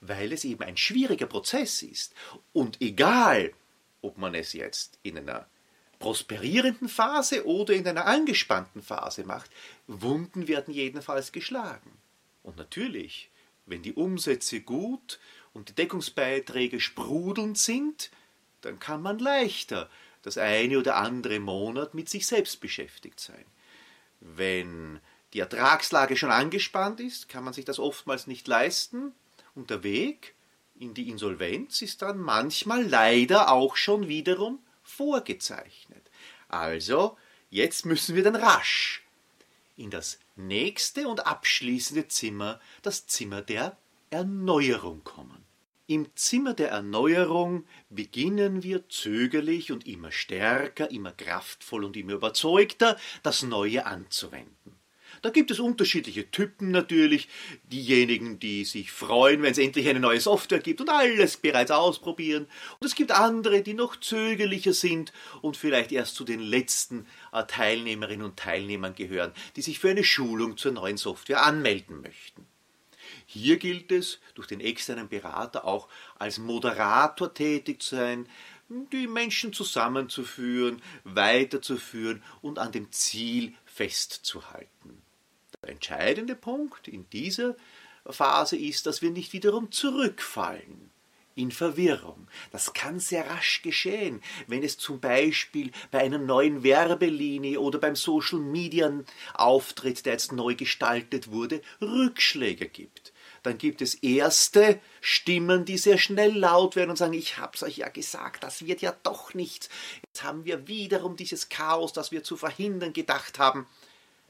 weil 0.00 0.32
es 0.32 0.44
eben 0.44 0.62
ein 0.62 0.78
schwieriger 0.78 1.26
Prozess 1.26 1.82
ist. 1.82 2.14
Und 2.54 2.80
egal, 2.80 3.52
ob 4.00 4.16
man 4.16 4.34
es 4.34 4.54
jetzt 4.54 4.98
in 5.02 5.18
einer 5.18 5.46
prosperierenden 5.98 6.88
Phase 6.88 7.44
oder 7.46 7.74
in 7.74 7.88
einer 7.88 8.06
angespannten 8.06 8.82
Phase 8.82 9.24
macht, 9.24 9.50
Wunden 9.86 10.48
werden 10.48 10.72
jedenfalls 10.72 11.30
geschlagen. 11.32 11.90
Und 12.42 12.56
natürlich, 12.56 13.28
wenn 13.66 13.82
die 13.82 13.92
Umsätze 13.94 14.60
gut 14.60 15.18
und 15.52 15.68
die 15.70 15.74
Deckungsbeiträge 15.74 16.80
sprudelnd 16.80 17.58
sind, 17.58 18.10
dann 18.60 18.78
kann 18.78 19.02
man 19.02 19.18
leichter 19.18 19.90
das 20.24 20.38
eine 20.38 20.78
oder 20.78 20.96
andere 20.96 21.38
Monat 21.38 21.94
mit 21.94 22.08
sich 22.08 22.26
selbst 22.26 22.60
beschäftigt 22.60 23.20
sein. 23.20 23.44
Wenn 24.20 25.00
die 25.32 25.40
Ertragslage 25.40 26.16
schon 26.16 26.30
angespannt 26.30 27.00
ist, 27.00 27.28
kann 27.28 27.44
man 27.44 27.52
sich 27.52 27.64
das 27.64 27.78
oftmals 27.78 28.26
nicht 28.26 28.48
leisten 28.48 29.12
und 29.54 29.70
der 29.70 29.82
Weg 29.82 30.34
in 30.76 30.94
die 30.94 31.08
Insolvenz 31.08 31.82
ist 31.82 32.02
dann 32.02 32.18
manchmal 32.18 32.84
leider 32.84 33.50
auch 33.50 33.76
schon 33.76 34.08
wiederum 34.08 34.58
vorgezeichnet. 34.82 36.10
Also, 36.48 37.16
jetzt 37.50 37.86
müssen 37.86 38.16
wir 38.16 38.22
dann 38.22 38.36
rasch 38.36 39.04
in 39.76 39.90
das 39.90 40.18
nächste 40.36 41.08
und 41.08 41.26
abschließende 41.26 42.08
Zimmer, 42.08 42.60
das 42.82 43.06
Zimmer 43.06 43.42
der 43.42 43.76
Erneuerung 44.10 45.04
kommen. 45.04 45.43
Im 45.86 46.06
Zimmer 46.14 46.54
der 46.54 46.70
Erneuerung 46.70 47.66
beginnen 47.90 48.62
wir 48.62 48.88
zögerlich 48.88 49.70
und 49.70 49.86
immer 49.86 50.10
stärker, 50.10 50.90
immer 50.90 51.12
kraftvoll 51.12 51.84
und 51.84 51.94
immer 51.94 52.14
überzeugter 52.14 52.96
das 53.22 53.42
Neue 53.42 53.84
anzuwenden. 53.84 54.80
Da 55.20 55.28
gibt 55.28 55.50
es 55.50 55.60
unterschiedliche 55.60 56.30
Typen 56.30 56.70
natürlich. 56.70 57.28
Diejenigen, 57.64 58.38
die 58.38 58.64
sich 58.64 58.92
freuen, 58.92 59.42
wenn 59.42 59.52
es 59.52 59.58
endlich 59.58 59.86
eine 59.86 60.00
neue 60.00 60.20
Software 60.20 60.58
gibt 60.58 60.80
und 60.80 60.88
alles 60.88 61.36
bereits 61.36 61.70
ausprobieren. 61.70 62.46
Und 62.80 62.86
es 62.86 62.94
gibt 62.94 63.12
andere, 63.12 63.60
die 63.60 63.74
noch 63.74 63.96
zögerlicher 63.96 64.72
sind 64.72 65.12
und 65.42 65.58
vielleicht 65.58 65.92
erst 65.92 66.14
zu 66.14 66.24
den 66.24 66.40
letzten 66.40 67.06
äh, 67.30 67.44
Teilnehmerinnen 67.44 68.24
und 68.24 68.38
Teilnehmern 68.38 68.94
gehören, 68.94 69.32
die 69.56 69.62
sich 69.62 69.78
für 69.78 69.90
eine 69.90 70.04
Schulung 70.04 70.56
zur 70.56 70.72
neuen 70.72 70.96
Software 70.96 71.42
anmelden 71.42 72.00
möchten. 72.00 72.46
Hier 73.26 73.56
gilt 73.56 73.90
es, 73.90 74.20
durch 74.34 74.46
den 74.46 74.60
externen 74.60 75.08
Berater 75.08 75.64
auch 75.64 75.88
als 76.18 76.38
Moderator 76.38 77.32
tätig 77.32 77.82
zu 77.82 77.96
sein, 77.96 78.28
die 78.68 79.06
Menschen 79.06 79.52
zusammenzuführen, 79.52 80.82
weiterzuführen 81.04 82.22
und 82.42 82.58
an 82.58 82.72
dem 82.72 82.90
Ziel 82.92 83.54
festzuhalten. 83.64 85.02
Der 85.62 85.70
entscheidende 85.70 86.34
Punkt 86.34 86.88
in 86.88 87.08
dieser 87.10 87.56
Phase 88.08 88.56
ist, 88.56 88.86
dass 88.86 89.02
wir 89.02 89.10
nicht 89.10 89.32
wiederum 89.32 89.70
zurückfallen 89.70 90.90
in 91.34 91.50
Verwirrung. 91.50 92.28
Das 92.52 92.74
kann 92.74 93.00
sehr 93.00 93.28
rasch 93.28 93.62
geschehen, 93.62 94.22
wenn 94.46 94.62
es 94.62 94.78
zum 94.78 95.00
Beispiel 95.00 95.72
bei 95.90 96.00
einer 96.00 96.18
neuen 96.18 96.62
Werbelinie 96.62 97.60
oder 97.60 97.78
beim 97.78 97.96
Social 97.96 98.38
Media 98.38 98.92
Auftritt, 99.34 100.06
der 100.06 100.12
jetzt 100.12 100.32
neu 100.32 100.54
gestaltet 100.54 101.30
wurde, 101.30 101.60
Rückschläge 101.80 102.68
gibt 102.68 103.13
dann 103.44 103.58
gibt 103.58 103.82
es 103.82 103.94
erste 103.94 104.80
Stimmen, 105.00 105.64
die 105.64 105.78
sehr 105.78 105.98
schnell 105.98 106.36
laut 106.36 106.76
werden 106.76 106.90
und 106.90 106.96
sagen, 106.96 107.12
ich 107.12 107.38
hab's 107.38 107.62
euch 107.62 107.76
ja 107.76 107.88
gesagt, 107.88 108.42
das 108.42 108.66
wird 108.66 108.80
ja 108.80 108.96
doch 109.02 109.34
nichts. 109.34 109.68
Jetzt 110.06 110.24
haben 110.24 110.44
wir 110.46 110.66
wiederum 110.66 111.14
dieses 111.14 111.50
Chaos, 111.50 111.92
das 111.92 112.10
wir 112.10 112.24
zu 112.24 112.36
verhindern 112.36 112.94
gedacht 112.94 113.38
haben. 113.38 113.66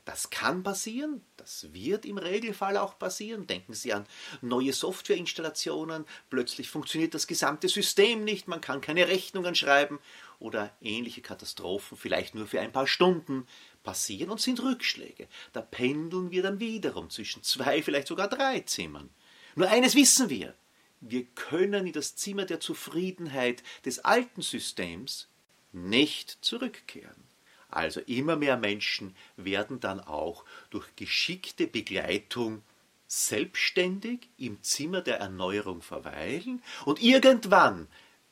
Das 0.05 0.29
kann 0.29 0.63
passieren, 0.63 1.23
das 1.39 1.73
wird 1.73 2.05
im 2.05 2.19
Regelfall 2.19 2.77
auch 2.77 2.99
passieren. 2.99 3.47
Denken 3.47 3.73
Sie 3.73 3.93
an 3.95 4.05
neue 4.43 4.73
Softwareinstallationen, 4.73 6.05
plötzlich 6.29 6.69
funktioniert 6.69 7.15
das 7.15 7.27
gesamte 7.27 7.69
System 7.69 8.23
nicht, 8.23 8.47
man 8.47 8.61
kann 8.61 8.83
keine 8.83 9.09
Rechnungen 9.09 9.55
schreiben 9.55 10.01
oder 10.41 10.71
ähnliche 10.83 11.23
Katastrophen, 11.23 11.97
vielleicht 11.97 12.35
nur 12.35 12.47
für 12.47 12.61
ein 12.61 12.73
paar 12.73 12.87
Stunden 12.87 13.47
passieren 13.85 14.31
und 14.31 14.41
sind 14.41 14.61
Rückschläge. 14.61 15.29
Da 15.53 15.61
pendeln 15.61 16.33
wir 16.33 16.43
dann 16.43 16.59
wiederum 16.59 17.11
zwischen 17.11 17.45
zwei, 17.45 17.83
vielleicht 17.83 18.09
sogar 18.09 18.29
drei 18.29 18.61
Zimmern. 18.61 19.11
Nur 19.55 19.69
eines 19.69 19.95
wissen 19.95 20.29
wir, 20.31 20.55
wir 21.01 21.25
können 21.37 21.87
in 21.87 21.93
das 21.93 22.17
Zimmer 22.17 22.47
der 22.47 22.59
Zufriedenheit 22.59 23.63
des 23.85 24.01
alten 24.01 24.43
Systems 24.43 25.29
nicht 25.73 26.39
zurückkehren. 26.41 27.23
Also 27.69 28.01
immer 28.01 28.37
mehr 28.37 28.57
Menschen 28.57 29.15
werden 29.37 29.81
dann 29.81 30.01
auch 30.01 30.45
durch 30.71 30.87
geschickte 30.97 31.67
Begleitung 31.67 32.63
selbstständig 33.07 34.29
im 34.39 34.63
Zimmer 34.63 35.03
der 35.03 35.19
Erneuerung 35.19 35.83
verweilen 35.83 36.63
und 36.85 37.03
irgendwann 37.03 37.89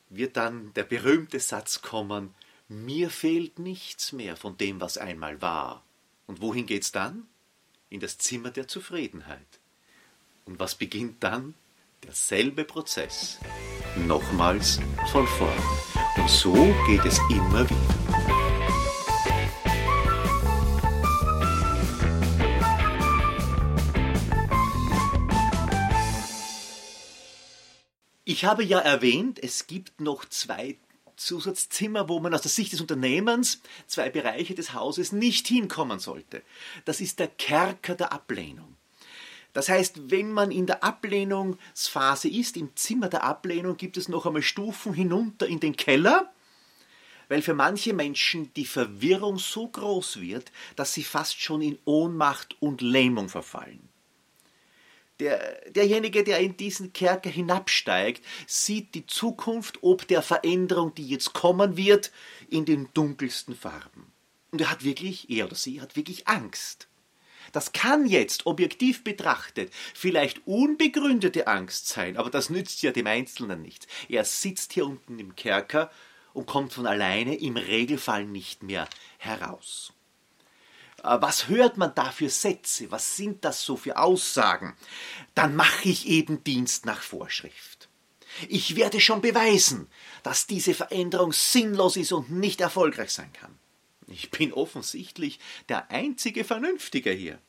wird 0.09 0.37
dann 0.37 0.73
der 0.73 0.83
berühmte 0.83 1.39
Satz 1.39 1.81
kommen, 1.81 2.33
mir 2.67 3.09
fehlt 3.09 3.59
nichts 3.59 4.13
mehr 4.13 4.35
von 4.35 4.57
dem, 4.57 4.79
was 4.79 4.97
einmal 4.97 5.41
war. 5.41 5.83
Und 6.27 6.41
wohin 6.41 6.65
geht's 6.65 6.91
dann? 6.91 7.27
In 7.89 7.99
das 7.99 8.17
Zimmer 8.17 8.51
der 8.51 8.67
Zufriedenheit. 8.67 9.59
Und 10.45 10.59
was 10.59 10.75
beginnt 10.75 11.23
dann? 11.23 11.53
Derselbe 12.03 12.65
Prozess. 12.65 13.39
Nochmals 13.95 14.79
von 15.11 15.27
vorn. 15.27 15.63
Und 16.17 16.29
so 16.29 16.53
geht 16.87 17.05
es 17.05 17.19
immer 17.29 17.69
wieder. 17.69 18.03
Ich 28.25 28.45
habe 28.45 28.63
ja 28.63 28.79
erwähnt, 28.79 29.41
es 29.41 29.67
gibt 29.67 30.01
noch 30.01 30.25
zwei 30.25 30.77
Zusatzzimmer, 31.25 32.09
wo 32.09 32.19
man 32.19 32.33
aus 32.33 32.41
der 32.41 32.51
Sicht 32.51 32.73
des 32.73 32.81
Unternehmens 32.81 33.61
zwei 33.87 34.09
Bereiche 34.09 34.55
des 34.55 34.73
Hauses 34.73 35.11
nicht 35.11 35.47
hinkommen 35.47 35.99
sollte. 35.99 36.41
Das 36.85 37.01
ist 37.01 37.19
der 37.19 37.27
Kerker 37.27 37.95
der 37.95 38.13
Ablehnung. 38.13 38.75
Das 39.53 39.69
heißt, 39.69 40.09
wenn 40.09 40.31
man 40.31 40.51
in 40.51 40.65
der 40.65 40.83
Ablehnungsphase 40.83 42.27
ist, 42.27 42.57
im 42.57 42.75
Zimmer 42.75 43.07
der 43.07 43.23
Ablehnung, 43.23 43.77
gibt 43.77 43.97
es 43.97 44.09
noch 44.09 44.25
einmal 44.25 44.41
Stufen 44.41 44.93
hinunter 44.93 45.47
in 45.47 45.59
den 45.59 45.75
Keller, 45.75 46.33
weil 47.29 47.41
für 47.41 47.53
manche 47.53 47.93
Menschen 47.93 48.51
die 48.55 48.65
Verwirrung 48.65 49.37
so 49.37 49.67
groß 49.67 50.19
wird, 50.19 50.51
dass 50.75 50.93
sie 50.93 51.03
fast 51.03 51.39
schon 51.39 51.61
in 51.61 51.77
Ohnmacht 51.85 52.57
und 52.59 52.81
Lähmung 52.81 53.29
verfallen. 53.29 53.92
Der, 55.23 55.71
derjenige, 55.71 56.25
der 56.25 56.39
in 56.39 56.57
diesen 56.57 56.91
Kerker 56.91 57.29
hinabsteigt, 57.29 58.25
sieht 58.45 58.93
die 58.93 59.07
Zukunft 59.07 59.81
ob 59.81 60.05
der 60.05 60.21
Veränderung, 60.21 60.93
die 60.95 61.07
jetzt 61.07 61.31
kommen 61.31 61.77
wird, 61.77 62.11
in 62.49 62.65
den 62.65 62.89
dunkelsten 62.93 63.55
Farben. 63.55 64.11
Und 64.51 64.59
er 64.59 64.69
hat 64.69 64.83
wirklich, 64.83 65.29
er 65.29 65.45
oder 65.45 65.55
sie 65.55 65.79
hat 65.79 65.95
wirklich 65.95 66.27
Angst. 66.27 66.89
Das 67.53 67.71
kann 67.71 68.05
jetzt 68.05 68.47
objektiv 68.47 69.05
betrachtet 69.05 69.71
vielleicht 69.93 70.45
unbegründete 70.45 71.47
Angst 71.47 71.87
sein, 71.87 72.17
aber 72.17 72.29
das 72.29 72.49
nützt 72.49 72.83
ja 72.83 72.91
dem 72.91 73.07
Einzelnen 73.07 73.61
nichts. 73.61 73.87
Er 74.09 74.25
sitzt 74.25 74.73
hier 74.73 74.85
unten 74.85 75.19
im 75.19 75.37
Kerker 75.37 75.89
und 76.33 76.47
kommt 76.47 76.73
von 76.73 76.85
alleine 76.85 77.37
im 77.37 77.55
Regelfall 77.55 78.25
nicht 78.25 78.61
mehr 78.61 78.89
heraus. 79.19 79.93
Äh, 81.03 81.17
was 81.21 81.47
hört 81.47 81.77
man 81.77 81.93
da 81.93 82.11
für 82.11 82.29
Sätze? 82.29 82.91
Was 82.91 83.15
sind 83.15 83.45
das 83.45 83.61
so 83.61 83.77
für 83.77 83.97
Aussagen? 83.97 84.75
Dann 85.35 85.55
mache 85.55 85.89
ich 85.89 86.07
eben 86.07 86.43
Dienst 86.43 86.85
nach 86.85 87.01
Vorschrift. 87.01 87.89
Ich 88.49 88.75
werde 88.75 88.99
schon 88.99 89.21
beweisen, 89.21 89.87
dass 90.23 90.47
diese 90.47 90.73
Veränderung 90.73 91.33
sinnlos 91.33 91.97
ist 91.97 92.11
und 92.11 92.31
nicht 92.31 92.61
erfolgreich 92.61 93.11
sein 93.11 93.31
kann. 93.33 93.59
Ich 94.07 94.31
bin 94.31 94.53
offensichtlich 94.53 95.39
der 95.69 95.91
einzige 95.91 96.43
Vernünftige 96.43 97.11
hier. 97.11 97.39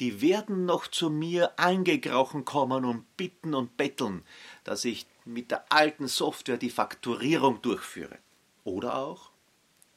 Die 0.00 0.20
werden 0.20 0.64
noch 0.64 0.88
zu 0.88 1.10
mir 1.10 1.58
angekrochen 1.58 2.44
kommen 2.44 2.84
und 2.84 3.16
bitten 3.16 3.54
und 3.54 3.76
betteln, 3.76 4.24
dass 4.64 4.84
ich 4.84 5.06
mit 5.24 5.50
der 5.50 5.70
alten 5.70 6.08
Software 6.08 6.56
die 6.56 6.70
Fakturierung 6.70 7.60
durchführe. 7.62 8.18
Oder 8.64 8.96
auch, 8.96 9.29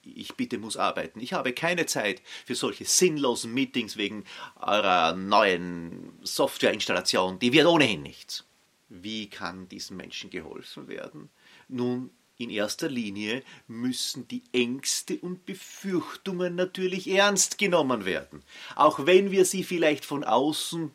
ich 0.04 0.36
bitte 0.36 0.58
muss 0.58 0.78
arbeiten. 0.78 1.20
Ich 1.20 1.34
habe 1.34 1.54
keine 1.54 1.86
Zeit 1.86 2.22
für 2.46 2.56
solche 2.56 2.86
sinnlosen 2.86 3.54
Meetings 3.54 3.98
wegen 3.98 4.26
eurer 4.60 5.16
neuen 5.16 6.14
Softwareinstallation. 6.24 7.40
Die 7.40 7.54
wird 7.54 7.68
ohnehin 7.68 8.02
nichts. 8.04 8.46
Wie 8.90 9.30
kann 9.30 9.68
diesen 9.70 9.98
Menschen 9.98 10.30
geholfen 10.30 10.88
werden? 10.88 11.30
Nun, 11.68 12.12
in 12.38 12.50
erster 12.50 12.90
Linie 12.90 13.44
müssen 13.68 14.28
die 14.28 14.44
Ängste 14.52 15.18
und 15.18 15.46
Befürchtungen 15.46 16.56
natürlich 16.56 17.08
ernst 17.08 17.58
genommen 17.58 18.06
werden, 18.06 18.44
auch 18.76 19.06
wenn 19.06 19.32
wir 19.32 19.46
sie 19.46 19.64
vielleicht 19.64 20.04
von 20.04 20.24
außen, 20.24 20.92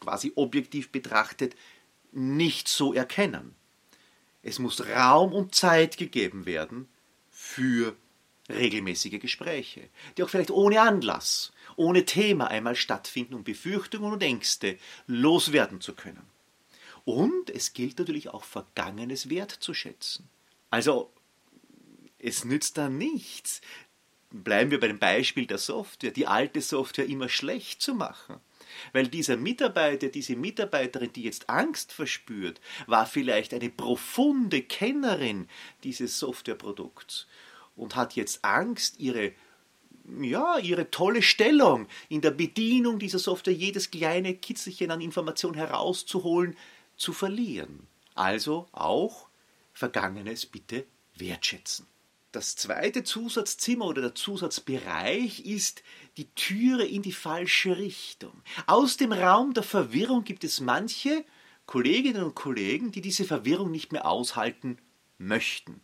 quasi 0.00 0.32
objektiv 0.36 0.90
betrachtet, 0.92 1.56
nicht 2.12 2.68
so 2.68 2.94
erkennen. 2.94 3.54
Es 4.42 4.58
muss 4.58 4.86
Raum 4.88 5.32
und 5.32 5.54
Zeit 5.54 5.96
gegeben 5.96 6.46
werden 6.46 6.88
für 7.30 7.96
regelmäßige 8.48 9.20
Gespräche, 9.20 9.88
die 10.16 10.22
auch 10.22 10.28
vielleicht 10.28 10.50
ohne 10.50 10.80
Anlass, 10.80 11.52
ohne 11.76 12.04
Thema 12.04 12.48
einmal 12.48 12.76
stattfinden, 12.76 13.34
um 13.34 13.44
Befürchtungen 13.44 14.12
und 14.12 14.22
Ängste 14.22 14.78
loswerden 15.06 15.80
zu 15.80 15.94
können. 15.94 16.22
Und 17.04 17.50
es 17.50 17.72
gilt 17.72 17.98
natürlich 17.98 18.30
auch 18.30 18.44
Vergangenes 18.44 19.30
wertzuschätzen. 19.30 20.28
Also, 20.70 21.12
es 22.18 22.44
nützt 22.44 22.78
da 22.78 22.88
nichts, 22.88 23.60
bleiben 24.30 24.70
wir 24.70 24.80
bei 24.80 24.88
dem 24.88 24.98
Beispiel 24.98 25.46
der 25.46 25.58
Software, 25.58 26.10
die 26.10 26.26
alte 26.26 26.60
Software 26.60 27.06
immer 27.06 27.28
schlecht 27.28 27.80
zu 27.80 27.94
machen. 27.94 28.40
Weil 28.92 29.06
dieser 29.06 29.36
Mitarbeiter, 29.36 30.08
diese 30.08 30.36
Mitarbeiterin, 30.36 31.12
die 31.12 31.22
jetzt 31.22 31.48
Angst 31.48 31.92
verspürt, 31.92 32.60
war 32.86 33.06
vielleicht 33.06 33.54
eine 33.54 33.70
profunde 33.70 34.62
Kennerin 34.62 35.48
dieses 35.84 36.18
Softwareprodukts 36.18 37.26
und 37.76 37.94
hat 37.94 38.16
jetzt 38.16 38.44
Angst, 38.44 38.98
ihre 38.98 39.32
ja, 40.20 40.58
ihre 40.58 40.90
tolle 40.90 41.22
Stellung 41.22 41.86
in 42.08 42.20
der 42.20 42.30
Bedienung 42.30 42.98
dieser 42.98 43.18
Software, 43.18 43.54
jedes 43.54 43.90
kleine 43.90 44.34
Kitzelchen 44.34 44.90
an 44.90 45.00
Information 45.00 45.54
herauszuholen, 45.54 46.56
zu 46.96 47.12
verlieren. 47.12 47.86
Also 48.14 48.68
auch 48.72 49.28
Vergangenes 49.72 50.46
bitte 50.46 50.86
wertschätzen. 51.16 51.86
Das 52.32 52.56
zweite 52.56 53.02
Zusatzzimmer 53.02 53.86
oder 53.86 54.02
der 54.02 54.14
Zusatzbereich 54.14 55.40
ist 55.40 55.82
die 56.16 56.28
Türe 56.34 56.84
in 56.84 57.02
die 57.02 57.12
falsche 57.12 57.78
Richtung. 57.78 58.32
Aus 58.66 58.96
dem 58.96 59.12
Raum 59.12 59.54
der 59.54 59.62
Verwirrung 59.62 60.24
gibt 60.24 60.44
es 60.44 60.60
manche, 60.60 61.24
Kolleginnen 61.66 62.22
und 62.22 62.34
Kollegen, 62.34 62.92
die 62.92 63.00
diese 63.00 63.24
Verwirrung 63.24 63.70
nicht 63.70 63.90
mehr 63.90 64.06
aushalten 64.06 64.78
möchten 65.18 65.80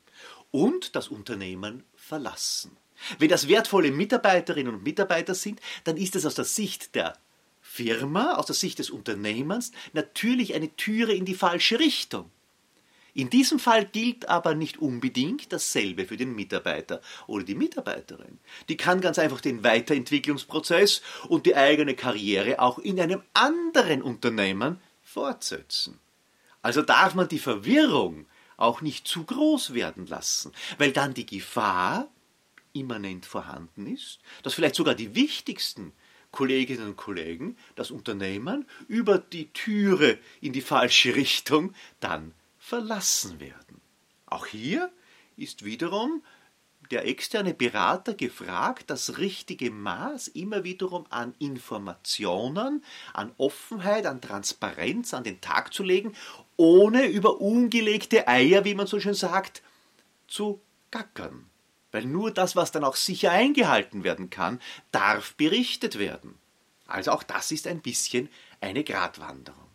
und 0.53 0.95
das 0.95 1.09
Unternehmen 1.09 1.83
verlassen. 1.97 2.77
Wenn 3.19 3.29
das 3.29 3.49
wertvolle 3.49 3.91
Mitarbeiterinnen 3.91 4.73
und 4.73 4.85
Mitarbeiter 4.85 5.35
sind, 5.35 5.61
dann 5.83 5.97
ist 5.97 6.15
es 6.15 6.25
aus 6.25 6.37
der 6.37 6.45
Sicht 6.45 6.95
der 6.95 7.19
Firma, 7.61 8.35
aus 8.35 8.47
der 8.47 8.55
Sicht 8.55 8.79
des 8.79 8.91
Unternehmens 8.91 9.73
natürlich 9.93 10.55
eine 10.55 10.75
Türe 10.77 11.13
in 11.13 11.25
die 11.25 11.35
falsche 11.35 11.81
Richtung. 11.81 12.31
In 13.15 13.29
diesem 13.29 13.59
Fall 13.59 13.85
gilt 13.85 14.29
aber 14.29 14.55
nicht 14.55 14.79
unbedingt 14.79 15.53
dasselbe 15.53 16.07
für 16.07 16.17
den 16.17 16.35
Mitarbeiter 16.35 17.03
oder 17.27 17.45
die 17.45 17.55
Mitarbeiterin. 17.55 18.39
Die 18.69 18.79
kann 18.79 19.03
ganz 19.03 19.19
einfach 19.19 19.43
den 19.43 19.63
Weiterentwicklungsprozess 19.63 21.03
und 21.29 21.45
die 21.45 21.55
eigene 21.55 21.95
Karriere 21.95 22.59
auch 22.59 22.79
in 22.79 22.99
einem 23.01 23.23
anderen 23.35 24.01
Unternehmen 24.03 24.81
fortsetzen. 25.03 25.99
Also 26.63 26.81
darf 26.81 27.15
man 27.15 27.29
die 27.29 27.39
Verwirrung 27.39 28.27
auch 28.63 28.81
nicht 28.81 29.07
zu 29.07 29.25
groß 29.25 29.75
werden 29.75 30.07
lassen, 30.07 30.53
weil 30.79 30.93
dann 30.93 31.15
die 31.15 31.27
Gefahr 31.27 32.09
immanent 32.73 33.27
vorhanden 33.27 33.87
ist, 33.87 34.21
dass 34.43 34.55
vielleicht 34.55 34.77
sogar 34.77 34.95
die 34.95 35.15
wichtigsten 35.15 35.93
Kolleginnen 36.31 36.89
und 36.89 36.97
Kollegen 36.97 37.57
das 37.75 37.91
Unternehmen 37.91 38.67
über 38.89 39.19
die 39.19 39.53
Türe 39.53 40.19
in 40.41 40.53
die 40.53 40.63
falsche 40.63 41.15
Richtung 41.15 41.75
dann 42.01 42.33
verlassen 42.59 43.39
werden. 43.39 43.81
Auch 44.27 44.47
hier 44.47 44.91
ist 45.37 45.65
wiederum 45.65 46.23
der 46.93 47.09
externe 47.09 47.55
Berater 47.55 48.13
gefragt, 48.13 48.91
das 48.91 49.17
richtige 49.17 49.71
Maß 49.71 50.29
immer 50.29 50.63
wiederum 50.63 51.07
an 51.09 51.35
Informationen, 51.39 52.85
an 53.15 53.33
Offenheit, 53.39 54.05
an 54.05 54.21
Transparenz 54.21 55.15
an 55.15 55.25
den 55.25 55.41
Tag 55.41 55.73
zu 55.73 55.83
legen, 55.83 56.15
ohne 56.57 57.07
über 57.07 57.41
ungelegte 57.41 58.29
Eier, 58.29 58.67
wie 58.67 58.75
man 58.75 58.87
so 58.87 59.01
schön 59.01 59.15
sagt, 59.15 59.63
zu 60.29 60.61
gackern. 60.91 61.47
Weil 61.93 62.05
nur 62.05 62.31
das, 62.31 62.57
was 62.57 62.73
dann 62.73 62.85
auch 62.85 62.97
sicher 62.97 63.33
eingehalten 63.33 64.05
werden 64.05 64.29
kann, 64.29 64.61
darf 64.93 65.35
berichtet 65.35 65.99
werden. 65.99 66.39
Also 66.87 67.13
auch 67.13 67.23
das 67.23 67.53
ist 67.53 67.67
ein 67.67 67.81
bisschen 67.81 68.29
eine 68.61 68.85
Gratwanderung. 68.85 69.69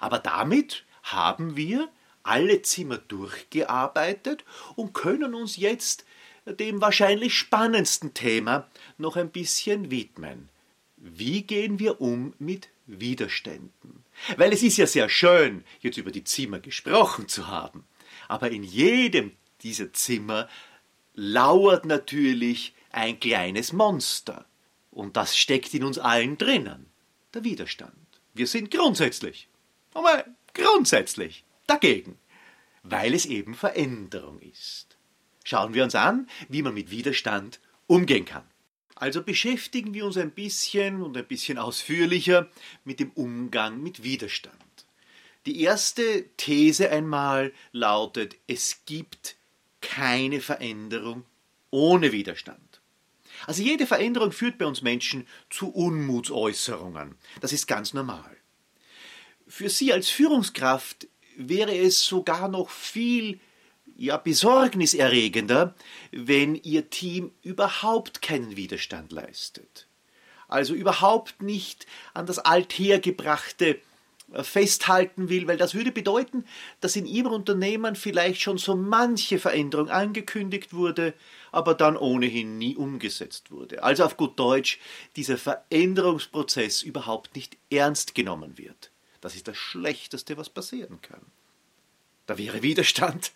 Aber 0.00 0.18
damit 0.18 0.84
haben 1.02 1.54
wir 1.54 1.90
alle 2.22 2.62
Zimmer 2.62 2.96
durchgearbeitet 2.96 4.44
und 4.74 4.94
können 4.94 5.34
uns 5.34 5.56
jetzt 5.56 6.06
dem 6.46 6.80
wahrscheinlich 6.80 7.34
spannendsten 7.34 8.14
Thema 8.14 8.68
noch 8.98 9.16
ein 9.16 9.30
bisschen 9.30 9.90
widmen. 9.90 10.48
Wie 10.96 11.42
gehen 11.42 11.78
wir 11.78 12.00
um 12.00 12.34
mit 12.38 12.68
Widerständen? 12.86 14.04
Weil 14.36 14.52
es 14.52 14.62
ist 14.62 14.76
ja 14.76 14.86
sehr 14.86 15.08
schön, 15.08 15.64
jetzt 15.80 15.98
über 15.98 16.10
die 16.10 16.24
Zimmer 16.24 16.58
gesprochen 16.58 17.28
zu 17.28 17.48
haben, 17.48 17.84
aber 18.28 18.50
in 18.50 18.62
jedem 18.62 19.32
dieser 19.62 19.92
Zimmer 19.92 20.48
lauert 21.14 21.84
natürlich 21.84 22.74
ein 22.92 23.20
kleines 23.20 23.72
Monster. 23.72 24.46
Und 24.90 25.16
das 25.16 25.36
steckt 25.36 25.74
in 25.74 25.84
uns 25.84 25.98
allen 25.98 26.38
drinnen. 26.38 26.86
Der 27.34 27.44
Widerstand. 27.44 27.92
Wir 28.32 28.46
sind 28.46 28.70
grundsätzlich, 28.70 29.48
aber 29.92 30.24
grundsätzlich 30.54 31.44
dagegen, 31.66 32.18
weil 32.82 33.14
es 33.14 33.26
eben 33.26 33.54
Veränderung 33.54 34.40
ist. 34.40 34.95
Schauen 35.46 35.74
wir 35.74 35.84
uns 35.84 35.94
an, 35.94 36.28
wie 36.48 36.60
man 36.60 36.74
mit 36.74 36.90
Widerstand 36.90 37.60
umgehen 37.86 38.24
kann. 38.24 38.42
Also 38.96 39.22
beschäftigen 39.22 39.94
wir 39.94 40.04
uns 40.04 40.16
ein 40.16 40.32
bisschen 40.32 41.00
und 41.00 41.16
ein 41.16 41.24
bisschen 41.24 41.56
ausführlicher 41.56 42.48
mit 42.82 42.98
dem 42.98 43.12
Umgang 43.12 43.80
mit 43.80 44.02
Widerstand. 44.02 44.56
Die 45.46 45.60
erste 45.60 46.24
These 46.36 46.90
einmal 46.90 47.52
lautet, 47.70 48.34
es 48.48 48.82
gibt 48.86 49.36
keine 49.80 50.40
Veränderung 50.40 51.24
ohne 51.70 52.10
Widerstand. 52.10 52.80
Also 53.46 53.62
jede 53.62 53.86
Veränderung 53.86 54.32
führt 54.32 54.58
bei 54.58 54.66
uns 54.66 54.82
Menschen 54.82 55.28
zu 55.48 55.68
Unmutsäußerungen. 55.68 57.14
Das 57.40 57.52
ist 57.52 57.68
ganz 57.68 57.94
normal. 57.94 58.36
Für 59.46 59.70
Sie 59.70 59.92
als 59.92 60.08
Führungskraft 60.08 61.06
wäre 61.36 61.76
es 61.76 62.04
sogar 62.04 62.48
noch 62.48 62.68
viel 62.68 63.38
ja, 63.96 64.16
besorgniserregender, 64.16 65.74
wenn 66.12 66.54
Ihr 66.54 66.90
Team 66.90 67.32
überhaupt 67.42 68.22
keinen 68.22 68.56
Widerstand 68.56 69.12
leistet. 69.12 69.86
Also 70.48 70.74
überhaupt 70.74 71.42
nicht 71.42 71.86
an 72.14 72.26
das 72.26 72.38
Althergebrachte 72.38 73.80
äh, 74.32 74.44
festhalten 74.44 75.28
will, 75.28 75.48
weil 75.48 75.56
das 75.56 75.74
würde 75.74 75.90
bedeuten, 75.92 76.44
dass 76.80 76.94
in 76.94 77.06
Ihrem 77.06 77.32
Unternehmen 77.32 77.96
vielleicht 77.96 78.40
schon 78.42 78.58
so 78.58 78.76
manche 78.76 79.38
Veränderung 79.38 79.88
angekündigt 79.88 80.72
wurde, 80.72 81.14
aber 81.50 81.74
dann 81.74 81.96
ohnehin 81.96 82.58
nie 82.58 82.76
umgesetzt 82.76 83.50
wurde. 83.50 83.82
Also 83.82 84.04
auf 84.04 84.16
gut 84.16 84.38
Deutsch, 84.38 84.78
dieser 85.16 85.38
Veränderungsprozess 85.38 86.82
überhaupt 86.82 87.34
nicht 87.34 87.56
ernst 87.70 88.14
genommen 88.14 88.58
wird. 88.58 88.90
Das 89.20 89.34
ist 89.34 89.48
das 89.48 89.56
Schlechteste, 89.56 90.36
was 90.36 90.50
passieren 90.50 91.00
kann. 91.00 91.22
Da 92.26 92.38
wäre 92.38 92.62
Widerstand 92.62 93.32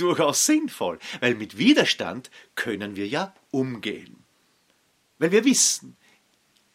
durchaus 0.00 0.46
sinnvoll, 0.46 0.98
weil 1.20 1.34
mit 1.34 1.58
Widerstand 1.58 2.30
können 2.54 2.96
wir 2.96 3.06
ja 3.06 3.34
umgehen. 3.50 4.24
Weil 5.18 5.32
wir 5.32 5.44
wissen, 5.44 5.96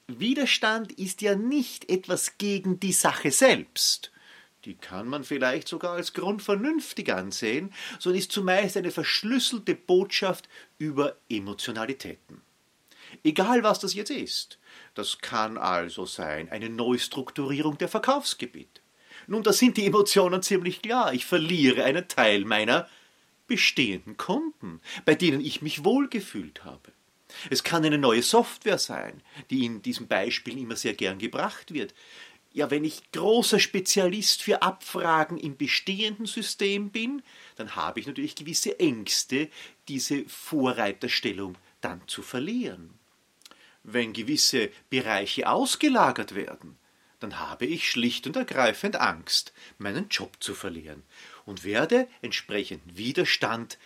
Widerstand 0.07 0.91
ist 0.91 1.21
ja 1.21 1.35
nicht 1.35 1.89
etwas 1.89 2.37
gegen 2.37 2.79
die 2.79 2.93
Sache 2.93 3.31
selbst. 3.31 4.11
Die 4.65 4.75
kann 4.75 5.07
man 5.07 5.23
vielleicht 5.23 5.67
sogar 5.67 5.93
als 5.93 6.13
grundvernünftig 6.13 7.11
ansehen, 7.13 7.73
sondern 7.99 8.19
ist 8.19 8.31
zumeist 8.31 8.77
eine 8.77 8.91
verschlüsselte 8.91 9.75
Botschaft 9.75 10.49
über 10.77 11.15
Emotionalitäten. 11.29 12.41
Egal 13.23 13.63
was 13.63 13.79
das 13.79 13.93
jetzt 13.93 14.11
ist. 14.11 14.59
Das 14.93 15.19
kann 15.19 15.57
also 15.57 16.05
sein 16.05 16.49
eine 16.49 16.69
Neustrukturierung 16.69 17.77
der 17.77 17.87
Verkaufsgebiete. 17.87 18.81
Nun, 19.27 19.43
da 19.43 19.53
sind 19.53 19.77
die 19.77 19.85
Emotionen 19.85 20.41
ziemlich 20.41 20.81
klar. 20.81 21.13
Ich 21.13 21.25
verliere 21.25 21.83
einen 21.83 22.07
Teil 22.07 22.45
meiner 22.45 22.87
bestehenden 23.47 24.17
Kunden, 24.17 24.81
bei 25.05 25.15
denen 25.15 25.41
ich 25.41 25.61
mich 25.61 25.83
wohlgefühlt 25.83 26.63
habe. 26.63 26.91
Es 27.49 27.63
kann 27.63 27.85
eine 27.85 27.97
neue 27.97 28.23
Software 28.23 28.77
sein, 28.77 29.21
die 29.49 29.65
in 29.65 29.81
diesem 29.81 30.07
Beispiel 30.07 30.57
immer 30.57 30.75
sehr 30.75 30.93
gern 30.93 31.19
gebracht 31.19 31.73
wird. 31.73 31.93
Ja, 32.53 32.71
wenn 32.71 32.85
ich 32.85 33.11
großer 33.11 33.59
Spezialist 33.59 34.41
für 34.41 34.61
Abfragen 34.61 35.37
im 35.37 35.57
bestehenden 35.57 36.25
System 36.25 36.89
bin, 36.89 37.21
dann 37.57 37.75
habe 37.75 37.99
ich 37.99 38.07
natürlich 38.07 38.35
gewisse 38.35 38.79
Ängste, 38.79 39.49
diese 39.89 40.23
Vorreiterstellung 40.29 41.57
dann 41.81 42.01
zu 42.07 42.21
verlieren. 42.21 42.91
Wenn 43.83 44.13
gewisse 44.13 44.69
Bereiche 44.89 45.49
ausgelagert 45.49 46.33
werden, 46.33 46.77
dann 47.19 47.39
habe 47.39 47.65
ich 47.65 47.89
schlicht 47.89 48.25
und 48.25 48.35
ergreifend 48.35 48.95
Angst, 48.95 49.53
meinen 49.77 50.07
Job 50.09 50.37
zu 50.39 50.53
verlieren 50.53 51.03
und 51.45 51.63
werde 51.63 52.07
entsprechend 52.21 52.97
Widerstand 52.97 53.77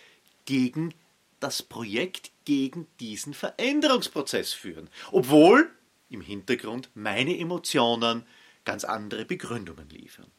gegen 0.44 0.94
das 1.38 1.62
Projekt, 1.62 2.32
gegen 2.44 2.86
diesen 2.98 3.34
Veränderungsprozess 3.34 4.52
führen, 4.52 4.88
obwohl 5.10 5.70
im 6.08 6.20
Hintergrund 6.20 6.90
meine 6.94 7.38
Emotionen 7.38 8.26
ganz 8.64 8.84
andere 8.84 9.24
Begründungen 9.24 9.88
liefern. 9.88 10.30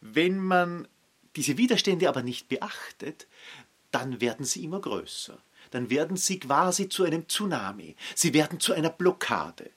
Wenn 0.00 0.38
man 0.38 0.86
diese 1.36 1.58
Widerstände 1.58 2.08
aber 2.08 2.22
nicht 2.22 2.48
beachtet, 2.48 3.26
dann 3.90 4.20
werden 4.20 4.44
sie 4.44 4.64
immer 4.64 4.80
größer. 4.80 5.38
Dann 5.70 5.90
werden 5.90 6.16
sie 6.16 6.38
quasi 6.38 6.88
zu 6.88 7.04
einem 7.04 7.28
Tsunami. 7.28 7.96
Sie 8.14 8.34
werden 8.34 8.60
zu 8.60 8.72
einer 8.72 8.90
Blockade. 8.90 9.70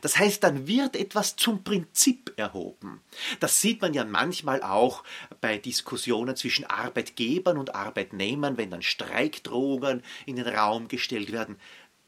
Das 0.00 0.18
heißt, 0.18 0.42
dann 0.42 0.66
wird 0.66 0.96
etwas 0.96 1.36
zum 1.36 1.62
Prinzip 1.64 2.32
erhoben. 2.36 3.00
Das 3.40 3.60
sieht 3.60 3.80
man 3.80 3.94
ja 3.94 4.04
manchmal 4.04 4.62
auch 4.62 5.04
bei 5.40 5.58
Diskussionen 5.58 6.36
zwischen 6.36 6.64
Arbeitgebern 6.64 7.58
und 7.58 7.74
Arbeitnehmern, 7.74 8.56
wenn 8.56 8.70
dann 8.70 8.82
Streikdrohungen 8.82 10.02
in 10.26 10.36
den 10.36 10.48
Raum 10.48 10.88
gestellt 10.88 11.32
werden. 11.32 11.56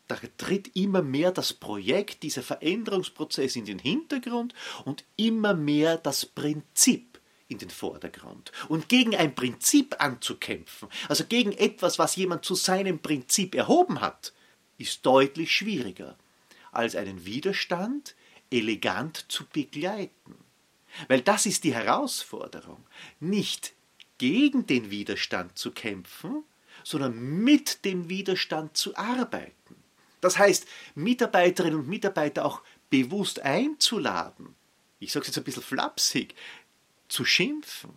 Da 0.08 0.18
tritt 0.38 0.74
immer 0.74 1.02
mehr 1.02 1.30
das 1.30 1.52
Projekt, 1.52 2.24
dieser 2.24 2.42
Veränderungsprozess 2.42 3.54
in 3.54 3.64
den 3.64 3.78
Hintergrund 3.78 4.54
und 4.84 5.04
immer 5.16 5.54
mehr 5.54 5.96
das 5.98 6.26
Prinzip 6.26 7.20
in 7.46 7.58
den 7.58 7.70
Vordergrund. 7.70 8.50
Und 8.68 8.88
gegen 8.88 9.14
ein 9.14 9.34
Prinzip 9.34 9.96
anzukämpfen, 9.98 10.88
also 11.08 11.24
gegen 11.24 11.52
etwas, 11.52 11.98
was 11.98 12.16
jemand 12.16 12.44
zu 12.44 12.56
seinem 12.56 12.98
Prinzip 12.98 13.54
erhoben 13.54 14.00
hat, 14.00 14.32
ist 14.78 15.04
deutlich 15.06 15.54
schwieriger 15.54 16.16
als 16.72 16.96
einen 16.96 17.24
Widerstand 17.24 18.14
elegant 18.50 19.26
zu 19.28 19.44
begleiten. 19.46 20.36
Weil 21.08 21.22
das 21.22 21.46
ist 21.46 21.64
die 21.64 21.74
Herausforderung, 21.74 22.84
nicht 23.20 23.74
gegen 24.18 24.66
den 24.66 24.90
Widerstand 24.90 25.56
zu 25.56 25.70
kämpfen, 25.70 26.44
sondern 26.84 27.18
mit 27.18 27.84
dem 27.84 28.08
Widerstand 28.08 28.76
zu 28.76 28.96
arbeiten. 28.96 29.76
Das 30.20 30.38
heißt, 30.38 30.66
Mitarbeiterinnen 30.94 31.80
und 31.80 31.88
Mitarbeiter 31.88 32.44
auch 32.44 32.62
bewusst 32.90 33.40
einzuladen. 33.40 34.54
Ich 34.98 35.12
sage 35.12 35.22
es 35.22 35.28
jetzt 35.28 35.38
ein 35.38 35.44
bisschen 35.44 35.62
flapsig, 35.62 36.34
zu 37.08 37.24
schimpfen, 37.24 37.92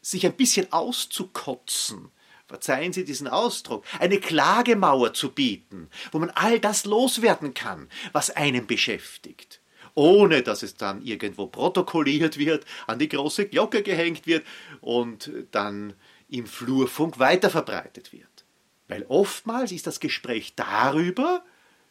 sich 0.00 0.24
ein 0.24 0.36
bisschen 0.36 0.72
auszukotzen, 0.72 2.10
verzeihen 2.46 2.92
Sie 2.92 3.04
diesen 3.04 3.28
Ausdruck, 3.28 3.84
eine 3.98 4.20
Klagemauer 4.20 5.12
zu 5.14 5.32
bieten, 5.32 5.88
wo 6.12 6.18
man 6.18 6.30
all 6.30 6.60
das 6.60 6.84
loswerden 6.84 7.54
kann, 7.54 7.88
was 8.12 8.30
einen 8.30 8.66
beschäftigt, 8.66 9.60
ohne 9.94 10.42
dass 10.42 10.62
es 10.62 10.76
dann 10.76 11.02
irgendwo 11.02 11.46
protokolliert 11.46 12.38
wird, 12.38 12.64
an 12.86 12.98
die 12.98 13.08
große 13.08 13.46
Glocke 13.46 13.82
gehängt 13.82 14.26
wird 14.26 14.46
und 14.80 15.30
dann 15.50 15.94
im 16.28 16.46
Flurfunk 16.46 17.18
weiterverbreitet 17.18 18.12
wird. 18.12 18.44
Weil 18.88 19.04
oftmals 19.08 19.72
ist 19.72 19.86
das 19.86 20.00
Gespräch 20.00 20.54
darüber 20.54 21.44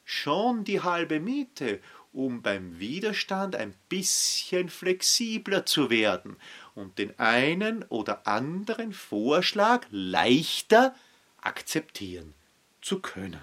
schon 0.05 0.63
die 0.63 0.81
halbe 0.81 1.19
Miete, 1.19 1.79
um 2.15 2.41
beim 2.41 2.80
Widerstand 2.80 3.58
ein 3.58 3.75
bisschen 3.89 4.69
flexibler 4.69 5.65
zu 5.65 5.89
werden 5.89 6.38
und 6.73 6.97
den 6.97 7.19
einen 7.19 7.84
oder 7.84 8.25
anderen 8.25 8.93
Vorschlag 8.93 9.86
leichter 9.91 10.95
akzeptieren 11.41 12.34
zu 12.82 12.99
können. 12.99 13.41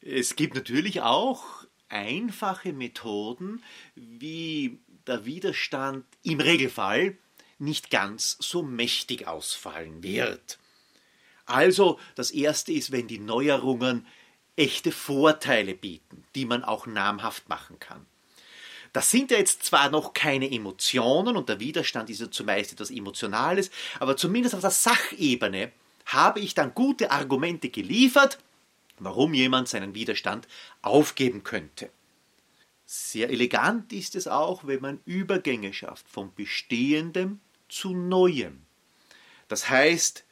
Es 0.00 0.36
gibt 0.36 0.54
natürlich 0.54 1.00
auch 1.00 1.66
einfache 1.88 2.72
Methoden, 2.72 3.64
wie 3.96 4.78
der 5.08 5.24
Widerstand 5.24 6.04
im 6.22 6.40
Regelfall 6.40 7.18
nicht 7.58 7.90
ganz 7.90 8.36
so 8.40 8.62
mächtig 8.62 9.26
ausfallen 9.26 10.04
wird. 10.04 10.58
Also 11.46 11.98
das 12.14 12.30
Erste 12.30 12.72
ist, 12.72 12.92
wenn 12.92 13.08
die 13.08 13.18
Neuerungen 13.18 14.06
echte 14.56 14.92
Vorteile 14.92 15.74
bieten, 15.74 16.24
die 16.34 16.44
man 16.44 16.64
auch 16.64 16.86
namhaft 16.86 17.48
machen 17.48 17.78
kann. 17.78 18.06
Das 18.92 19.10
sind 19.10 19.32
ja 19.32 19.38
jetzt 19.38 19.64
zwar 19.64 19.90
noch 19.90 20.12
keine 20.14 20.50
Emotionen 20.50 21.36
und 21.36 21.48
der 21.48 21.58
Widerstand 21.58 22.10
ist 22.10 22.20
ja 22.20 22.30
zumeist 22.30 22.72
etwas 22.72 22.92
Emotionales, 22.92 23.70
aber 23.98 24.16
zumindest 24.16 24.54
auf 24.54 24.60
der 24.60 24.70
Sachebene 24.70 25.72
habe 26.06 26.38
ich 26.38 26.54
dann 26.54 26.74
gute 26.74 27.10
Argumente 27.10 27.70
geliefert, 27.70 28.38
warum 28.98 29.34
jemand 29.34 29.68
seinen 29.68 29.96
Widerstand 29.96 30.46
aufgeben 30.82 31.42
könnte. 31.42 31.90
Sehr 32.86 33.30
elegant 33.30 33.92
ist 33.92 34.14
es 34.14 34.28
auch, 34.28 34.66
wenn 34.66 34.80
man 34.80 35.00
Übergänge 35.06 35.72
schafft 35.72 36.08
vom 36.08 36.32
Bestehendem 36.34 37.40
zu 37.68 37.94
Neuem. 37.94 38.62
Das 39.48 39.68
heißt, 39.68 40.24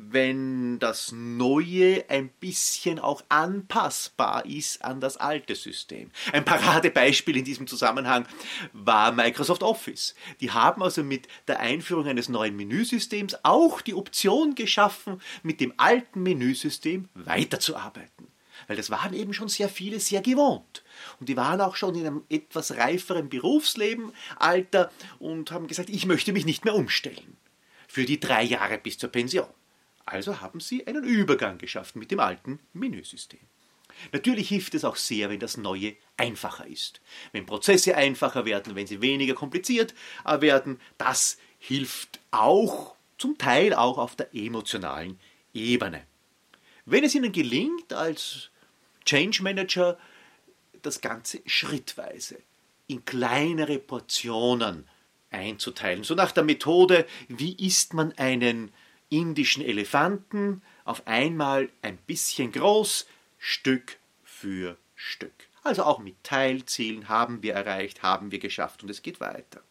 wenn 0.00 0.78
das 0.78 1.10
Neue 1.12 2.04
ein 2.08 2.28
bisschen 2.28 3.00
auch 3.00 3.22
anpassbar 3.28 4.46
ist 4.46 4.84
an 4.84 5.00
das 5.00 5.16
alte 5.16 5.56
System. 5.56 6.10
Ein 6.32 6.44
Paradebeispiel 6.44 7.36
in 7.36 7.44
diesem 7.44 7.66
Zusammenhang 7.66 8.26
war 8.72 9.10
Microsoft 9.10 9.62
Office. 9.62 10.14
Die 10.40 10.52
haben 10.52 10.82
also 10.82 11.02
mit 11.02 11.26
der 11.48 11.58
Einführung 11.58 12.06
eines 12.06 12.28
neuen 12.28 12.56
Menüsystems 12.56 13.36
auch 13.42 13.80
die 13.80 13.94
Option 13.94 14.54
geschaffen, 14.54 15.20
mit 15.42 15.60
dem 15.60 15.74
alten 15.76 16.22
Menüsystem 16.22 17.08
weiterzuarbeiten. 17.14 18.28
Weil 18.68 18.76
das 18.76 18.90
waren 18.90 19.14
eben 19.14 19.34
schon 19.34 19.48
sehr 19.48 19.68
viele 19.68 19.98
sehr 19.98 20.20
gewohnt. 20.20 20.84
Und 21.18 21.28
die 21.28 21.36
waren 21.36 21.60
auch 21.60 21.76
schon 21.76 21.94
in 21.96 22.06
einem 22.06 22.24
etwas 22.28 22.76
reiferen 22.76 23.28
Berufsleben, 23.28 24.12
Alter, 24.36 24.90
und 25.18 25.50
haben 25.50 25.66
gesagt, 25.66 25.90
ich 25.90 26.06
möchte 26.06 26.32
mich 26.32 26.44
nicht 26.44 26.64
mehr 26.64 26.74
umstellen. 26.74 27.36
Für 27.88 28.04
die 28.04 28.20
drei 28.20 28.42
Jahre 28.42 28.78
bis 28.78 28.98
zur 28.98 29.10
Pension. 29.10 29.48
Also 30.10 30.40
haben 30.40 30.60
sie 30.60 30.86
einen 30.86 31.04
Übergang 31.04 31.58
geschafft 31.58 31.94
mit 31.94 32.10
dem 32.10 32.20
alten 32.20 32.60
Menüsystem. 32.72 33.40
Natürlich 34.12 34.48
hilft 34.48 34.74
es 34.74 34.84
auch 34.84 34.96
sehr, 34.96 35.28
wenn 35.28 35.40
das 35.40 35.56
Neue 35.56 35.96
einfacher 36.16 36.66
ist. 36.66 37.00
Wenn 37.32 37.44
Prozesse 37.44 37.94
einfacher 37.94 38.44
werden, 38.46 38.74
wenn 38.74 38.86
sie 38.86 39.02
weniger 39.02 39.34
kompliziert 39.34 39.94
werden, 40.24 40.80
das 40.96 41.38
hilft 41.58 42.20
auch, 42.30 42.94
zum 43.18 43.36
Teil 43.36 43.74
auch 43.74 43.98
auf 43.98 44.16
der 44.16 44.34
emotionalen 44.34 45.18
Ebene. 45.52 46.02
Wenn 46.86 47.04
es 47.04 47.14
Ihnen 47.14 47.32
gelingt, 47.32 47.92
als 47.92 48.50
Change 49.04 49.42
Manager 49.42 49.98
das 50.82 51.00
Ganze 51.00 51.40
schrittweise 51.44 52.38
in 52.86 53.04
kleinere 53.04 53.78
Portionen 53.78 54.88
einzuteilen, 55.30 56.04
so 56.04 56.14
nach 56.14 56.32
der 56.32 56.44
Methode, 56.44 57.06
wie 57.26 57.54
isst 57.54 57.92
man 57.92 58.12
einen 58.12 58.72
indischen 59.08 59.62
Elefanten 59.62 60.62
auf 60.84 61.06
einmal 61.06 61.70
ein 61.82 61.96
bisschen 61.98 62.52
groß, 62.52 63.06
Stück 63.38 63.98
für 64.24 64.76
Stück. 64.94 65.32
Also 65.62 65.84
auch 65.84 65.98
mit 65.98 66.22
Teilzielen 66.24 67.08
haben 67.08 67.42
wir 67.42 67.54
erreicht, 67.54 68.02
haben 68.02 68.30
wir 68.30 68.38
geschafft 68.38 68.82
und 68.82 68.90
es 68.90 69.02
geht 69.02 69.20
weiter. 69.20 69.62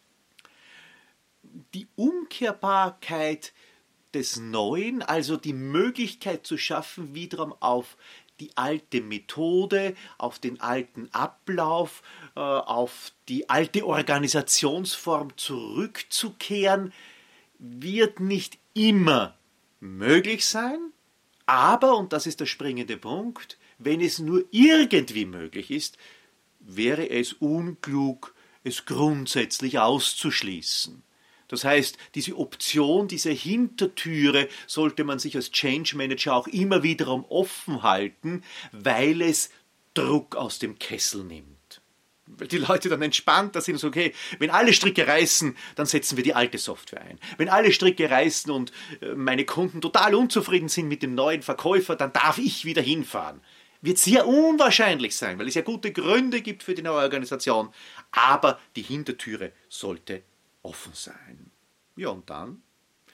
Die 1.74 1.88
Umkehrbarkeit 1.96 3.54
des 4.14 4.38
Neuen, 4.38 5.02
also 5.02 5.38
die 5.38 5.54
Möglichkeit 5.54 6.46
zu 6.46 6.58
schaffen, 6.58 7.14
wiederum 7.14 7.54
auf 7.60 7.98
die 8.40 8.56
alte 8.56 9.02
Methode, 9.02 9.96
auf 10.18 10.40
den 10.40 10.62
alten 10.62 11.10
Ablauf, 11.12 12.04
äh, 12.36 12.40
auf 12.40 13.12
die 13.28 13.50
alte 13.50 13.86
Organisationsform 13.86 15.36
zurückzukehren, 15.38 16.94
wird 17.60 18.20
nicht 18.20 18.60
immer 18.78 19.36
möglich 19.80 20.46
sein, 20.46 20.94
aber, 21.46 21.98
und 21.98 22.14
das 22.14 22.28
ist 22.28 22.40
der 22.40 22.46
springende 22.46 22.98
Punkt, 22.98 23.58
wenn 23.80 24.02
es 24.02 24.20
nur 24.20 24.46
irgendwie 24.52 25.26
möglich 25.26 25.72
ist, 25.72 25.98
wäre 26.60 27.10
es 27.10 27.34
unklug, 27.34 28.36
es 28.64 28.86
grundsätzlich 28.86 29.80
auszuschließen. 29.80 31.04
Das 31.48 31.64
heißt, 31.64 31.98
diese 32.16 32.38
Option, 32.38 33.08
diese 33.08 33.32
Hintertüre 33.32 34.50
sollte 34.68 35.06
man 35.06 35.20
sich 35.20 35.36
als 35.38 35.52
Change 35.52 35.96
Manager 35.96 36.36
auch 36.36 36.48
immer 36.48 36.84
wiederum 36.84 37.24
offen 37.30 37.84
halten, 37.84 38.44
weil 38.74 39.22
es 39.22 39.50
Druck 39.94 40.36
aus 40.36 40.60
dem 40.60 40.78
Kessel 40.78 41.24
nimmt 41.24 41.57
weil 42.28 42.48
die 42.48 42.58
Leute 42.58 42.90
dann 42.90 43.02
entspannter 43.02 43.62
sind 43.62 43.76
und 43.76 43.80
so, 43.80 43.88
okay, 43.88 44.14
wenn 44.40 44.50
alle 44.50 44.74
Stricke 44.74 45.08
reißen, 45.08 45.56
dann 45.76 45.86
setzen 45.86 46.18
wir 46.18 46.24
die 46.24 46.34
alte 46.34 46.58
Software 46.58 47.02
ein. 47.02 47.20
Wenn 47.38 47.50
alle 47.50 47.72
Stricke 47.72 48.10
reißen 48.10 48.52
und 48.52 48.72
äh, 49.02 49.16
meine 49.16 49.46
Kunden 49.46 49.82
total 49.82 50.16
unzufrieden 50.16 50.70
sind 50.70 50.88
mit 50.88 51.04
dem 51.04 51.16
neuen 51.16 51.42
Verkäufer, 51.42 51.96
dann 51.96 52.14
darf 52.14 52.38
ich 52.38 52.66
wieder 52.66 52.82
hinfahren. 52.82 53.42
Wird 53.82 53.98
sehr 53.98 54.28
unwahrscheinlich 54.28 55.16
sein, 55.16 55.38
weil 55.40 55.48
es 55.48 55.56
ja 55.56 55.62
gute 55.62 55.92
Gründe 55.92 56.42
gibt 56.42 56.64
für 56.64 56.74
die 56.74 56.82
neue 56.82 57.04
Organisation, 57.04 57.70
aber 58.12 58.60
die 58.76 58.82
Hintertüre 58.82 59.54
sollte 59.70 60.24
offen 60.64 60.94
sein. 60.94 61.52
Ja, 61.96 62.10
und 62.10 62.30
dann? 62.30 62.62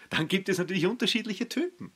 Dann 0.10 0.28
gibt 0.28 0.50
es 0.50 0.58
natürlich 0.58 0.86
unterschiedliche 0.86 1.50
Typen. 1.50 1.92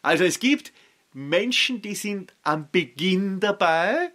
Also 0.00 0.24
es 0.24 0.40
gibt 0.40 0.72
Menschen, 1.12 1.82
die 1.82 1.94
sind 1.94 2.34
am 2.42 2.70
Beginn 2.70 3.40
dabei, 3.40 4.12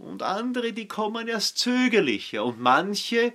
und 0.00 0.22
andere, 0.22 0.72
die 0.72 0.88
kommen 0.88 1.28
erst 1.28 1.58
zögerlicher 1.58 2.44
und 2.44 2.60
manche 2.60 3.32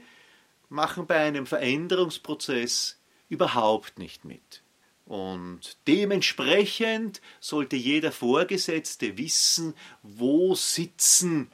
machen 0.70 1.06
bei 1.06 1.18
einem 1.18 1.46
Veränderungsprozess 1.46 3.00
überhaupt 3.30 4.00
nicht 4.00 4.26
mit. 4.26 4.64
Und 5.06 5.78
dementsprechend 5.88 7.22
sollte 7.40 7.76
jeder 7.76 8.12
Vorgesetzte 8.12 9.18
wissen, 9.18 9.76
wo 10.02 10.56
sitzen 10.56 11.52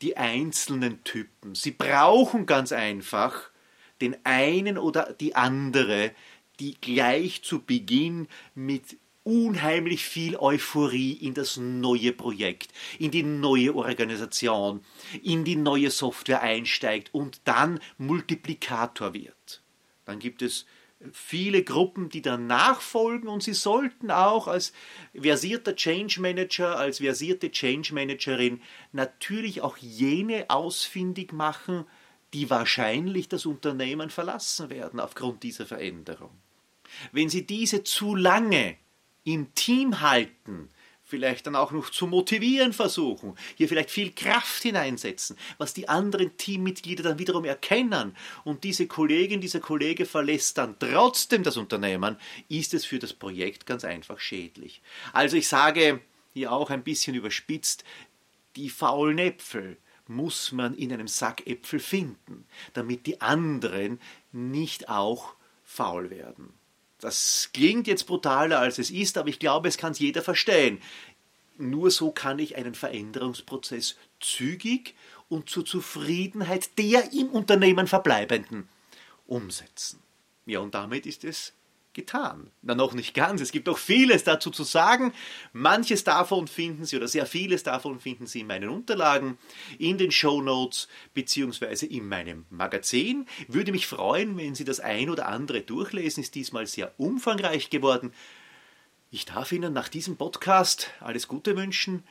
die 0.00 0.16
einzelnen 0.16 1.04
Typen. 1.04 1.54
Sie 1.54 1.70
brauchen 1.70 2.46
ganz 2.46 2.72
einfach 2.72 3.50
den 4.00 4.16
einen 4.24 4.78
oder 4.78 5.12
die 5.12 5.36
andere, 5.36 6.12
die 6.58 6.80
gleich 6.80 7.42
zu 7.42 7.62
Beginn 7.62 8.28
mit 8.54 8.96
unheimlich 9.24 10.04
viel 10.04 10.36
Euphorie 10.36 11.12
in 11.12 11.34
das 11.34 11.56
neue 11.56 12.12
Projekt, 12.12 12.72
in 12.98 13.10
die 13.10 13.22
neue 13.22 13.74
Organisation, 13.74 14.84
in 15.22 15.44
die 15.44 15.56
neue 15.56 15.90
Software 15.90 16.42
einsteigt 16.42 17.12
und 17.12 17.40
dann 17.44 17.80
Multiplikator 17.98 19.14
wird. 19.14 19.62
Dann 20.04 20.18
gibt 20.18 20.42
es 20.42 20.66
viele 21.12 21.64
Gruppen, 21.64 22.08
die 22.08 22.22
dann 22.22 22.46
nachfolgen 22.46 23.28
und 23.28 23.42
sie 23.42 23.54
sollten 23.54 24.10
auch 24.10 24.46
als 24.46 24.72
versierter 25.14 25.74
Change 25.74 26.20
Manager, 26.20 26.78
als 26.78 26.98
versierte 26.98 27.50
Change 27.50 27.94
Managerin 27.94 28.60
natürlich 28.92 29.62
auch 29.62 29.76
jene 29.78 30.48
ausfindig 30.48 31.32
machen, 31.32 31.84
die 32.32 32.50
wahrscheinlich 32.50 33.28
das 33.28 33.46
Unternehmen 33.46 34.10
verlassen 34.10 34.70
werden 34.70 35.00
aufgrund 35.00 35.42
dieser 35.42 35.66
Veränderung. 35.66 36.30
Wenn 37.12 37.28
Sie 37.28 37.46
diese 37.46 37.84
zu 37.84 38.14
lange 38.14 38.76
im 39.24 39.54
Team 39.54 40.00
halten, 40.00 40.70
vielleicht 41.02 41.46
dann 41.46 41.56
auch 41.56 41.70
noch 41.70 41.90
zu 41.90 42.06
motivieren 42.06 42.72
versuchen, 42.72 43.36
hier 43.56 43.68
vielleicht 43.68 43.90
viel 43.90 44.12
Kraft 44.12 44.62
hineinsetzen, 44.62 45.36
was 45.58 45.74
die 45.74 45.88
anderen 45.88 46.36
Teammitglieder 46.36 47.02
dann 47.02 47.18
wiederum 47.18 47.44
erkennen 47.44 48.16
und 48.44 48.64
diese 48.64 48.86
Kollegin, 48.86 49.40
dieser 49.40 49.60
Kollege 49.60 50.06
verlässt 50.06 50.58
dann 50.58 50.78
trotzdem 50.78 51.42
das 51.42 51.56
Unternehmen, 51.56 52.16
ist 52.48 52.74
es 52.74 52.84
für 52.84 52.98
das 52.98 53.12
Projekt 53.12 53.66
ganz 53.66 53.84
einfach 53.84 54.18
schädlich. 54.18 54.82
Also 55.12 55.36
ich 55.36 55.48
sage 55.48 56.00
hier 56.32 56.52
auch 56.52 56.70
ein 56.70 56.82
bisschen 56.82 57.14
überspitzt, 57.14 57.84
die 58.56 58.70
faulen 58.70 59.18
Äpfel 59.18 59.76
muss 60.06 60.52
man 60.52 60.74
in 60.74 60.92
einem 60.92 61.08
Sack 61.08 61.46
Äpfel 61.46 61.80
finden, 61.80 62.46
damit 62.72 63.06
die 63.06 63.20
anderen 63.20 64.00
nicht 64.32 64.88
auch 64.88 65.34
faul 65.64 66.10
werden. 66.10 66.52
Das 67.04 67.50
klingt 67.52 67.86
jetzt 67.86 68.06
brutaler 68.06 68.60
als 68.60 68.78
es 68.78 68.90
ist, 68.90 69.18
aber 69.18 69.28
ich 69.28 69.38
glaube, 69.38 69.68
es 69.68 69.76
kann 69.76 69.92
jeder 69.92 70.22
verstehen. 70.22 70.80
Nur 71.58 71.90
so 71.90 72.10
kann 72.10 72.38
ich 72.38 72.56
einen 72.56 72.74
Veränderungsprozess 72.74 73.96
zügig 74.20 74.94
und 75.28 75.50
zur 75.50 75.66
Zufriedenheit 75.66 76.78
der 76.78 77.12
im 77.12 77.28
Unternehmen 77.28 77.88
Verbleibenden 77.88 78.70
umsetzen. 79.26 80.02
Ja, 80.46 80.60
und 80.60 80.74
damit 80.74 81.04
ist 81.04 81.24
es 81.24 81.52
getan. 81.94 82.50
Na, 82.62 82.74
noch 82.74 82.92
nicht 82.92 83.14
ganz. 83.14 83.40
Es 83.40 83.52
gibt 83.52 83.66
noch 83.66 83.78
vieles 83.78 84.24
dazu 84.24 84.50
zu 84.50 84.64
sagen. 84.64 85.12
Manches 85.52 86.04
davon 86.04 86.48
finden 86.48 86.84
Sie 86.84 86.96
oder 86.96 87.08
sehr 87.08 87.26
vieles 87.26 87.62
davon 87.62 88.00
finden 88.00 88.26
Sie 88.26 88.40
in 88.40 88.46
meinen 88.46 88.68
Unterlagen, 88.68 89.38
in 89.78 89.98
den 89.98 90.10
Show 90.10 90.42
Notes 90.42 90.88
beziehungsweise 91.14 91.86
in 91.86 92.08
meinem 92.08 92.44
Magazin. 92.50 93.26
Würde 93.48 93.72
mich 93.72 93.86
freuen, 93.86 94.36
wenn 94.36 94.54
Sie 94.54 94.64
das 94.64 94.80
ein 94.80 95.08
oder 95.10 95.28
andere 95.28 95.62
durchlesen. 95.62 96.22
Ist 96.22 96.34
diesmal 96.34 96.66
sehr 96.66 96.92
umfangreich 96.98 97.70
geworden. 97.70 98.12
Ich 99.10 99.24
darf 99.24 99.52
Ihnen 99.52 99.72
nach 99.72 99.88
diesem 99.88 100.16
Podcast 100.16 100.90
alles 101.00 101.28
Gute 101.28 101.56
wünschen. 101.56 102.04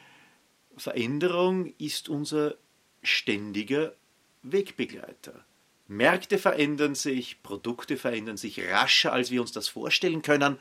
Veränderung 0.77 1.73
ist 1.77 2.09
unser 2.09 2.55
ständiger 3.01 3.93
Wegbegleiter. 4.41 5.45
Märkte 5.87 6.37
verändern 6.37 6.95
sich, 6.95 7.43
Produkte 7.43 7.97
verändern 7.97 8.37
sich 8.37 8.61
rascher, 8.69 9.13
als 9.13 9.31
wir 9.31 9.41
uns 9.41 9.51
das 9.51 9.67
vorstellen 9.67 10.21
können. 10.21 10.57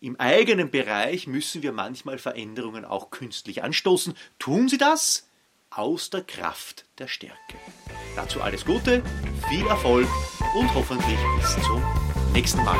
Im 0.00 0.18
eigenen 0.20 0.70
Bereich 0.70 1.26
müssen 1.26 1.62
wir 1.62 1.72
manchmal 1.72 2.18
Veränderungen 2.18 2.84
auch 2.84 3.10
künstlich 3.10 3.62
anstoßen. 3.62 4.14
Tun 4.38 4.68
Sie 4.68 4.78
das 4.78 5.28
aus 5.70 6.10
der 6.10 6.22
Kraft 6.22 6.84
der 6.98 7.08
Stärke. 7.08 7.56
Dazu 8.14 8.40
alles 8.40 8.64
Gute, 8.64 9.02
viel 9.48 9.66
Erfolg 9.66 10.08
und 10.54 10.72
hoffentlich 10.74 11.18
bis 11.40 11.54
zum 11.64 11.82
nächsten 12.32 12.64
Mal. 12.64 12.78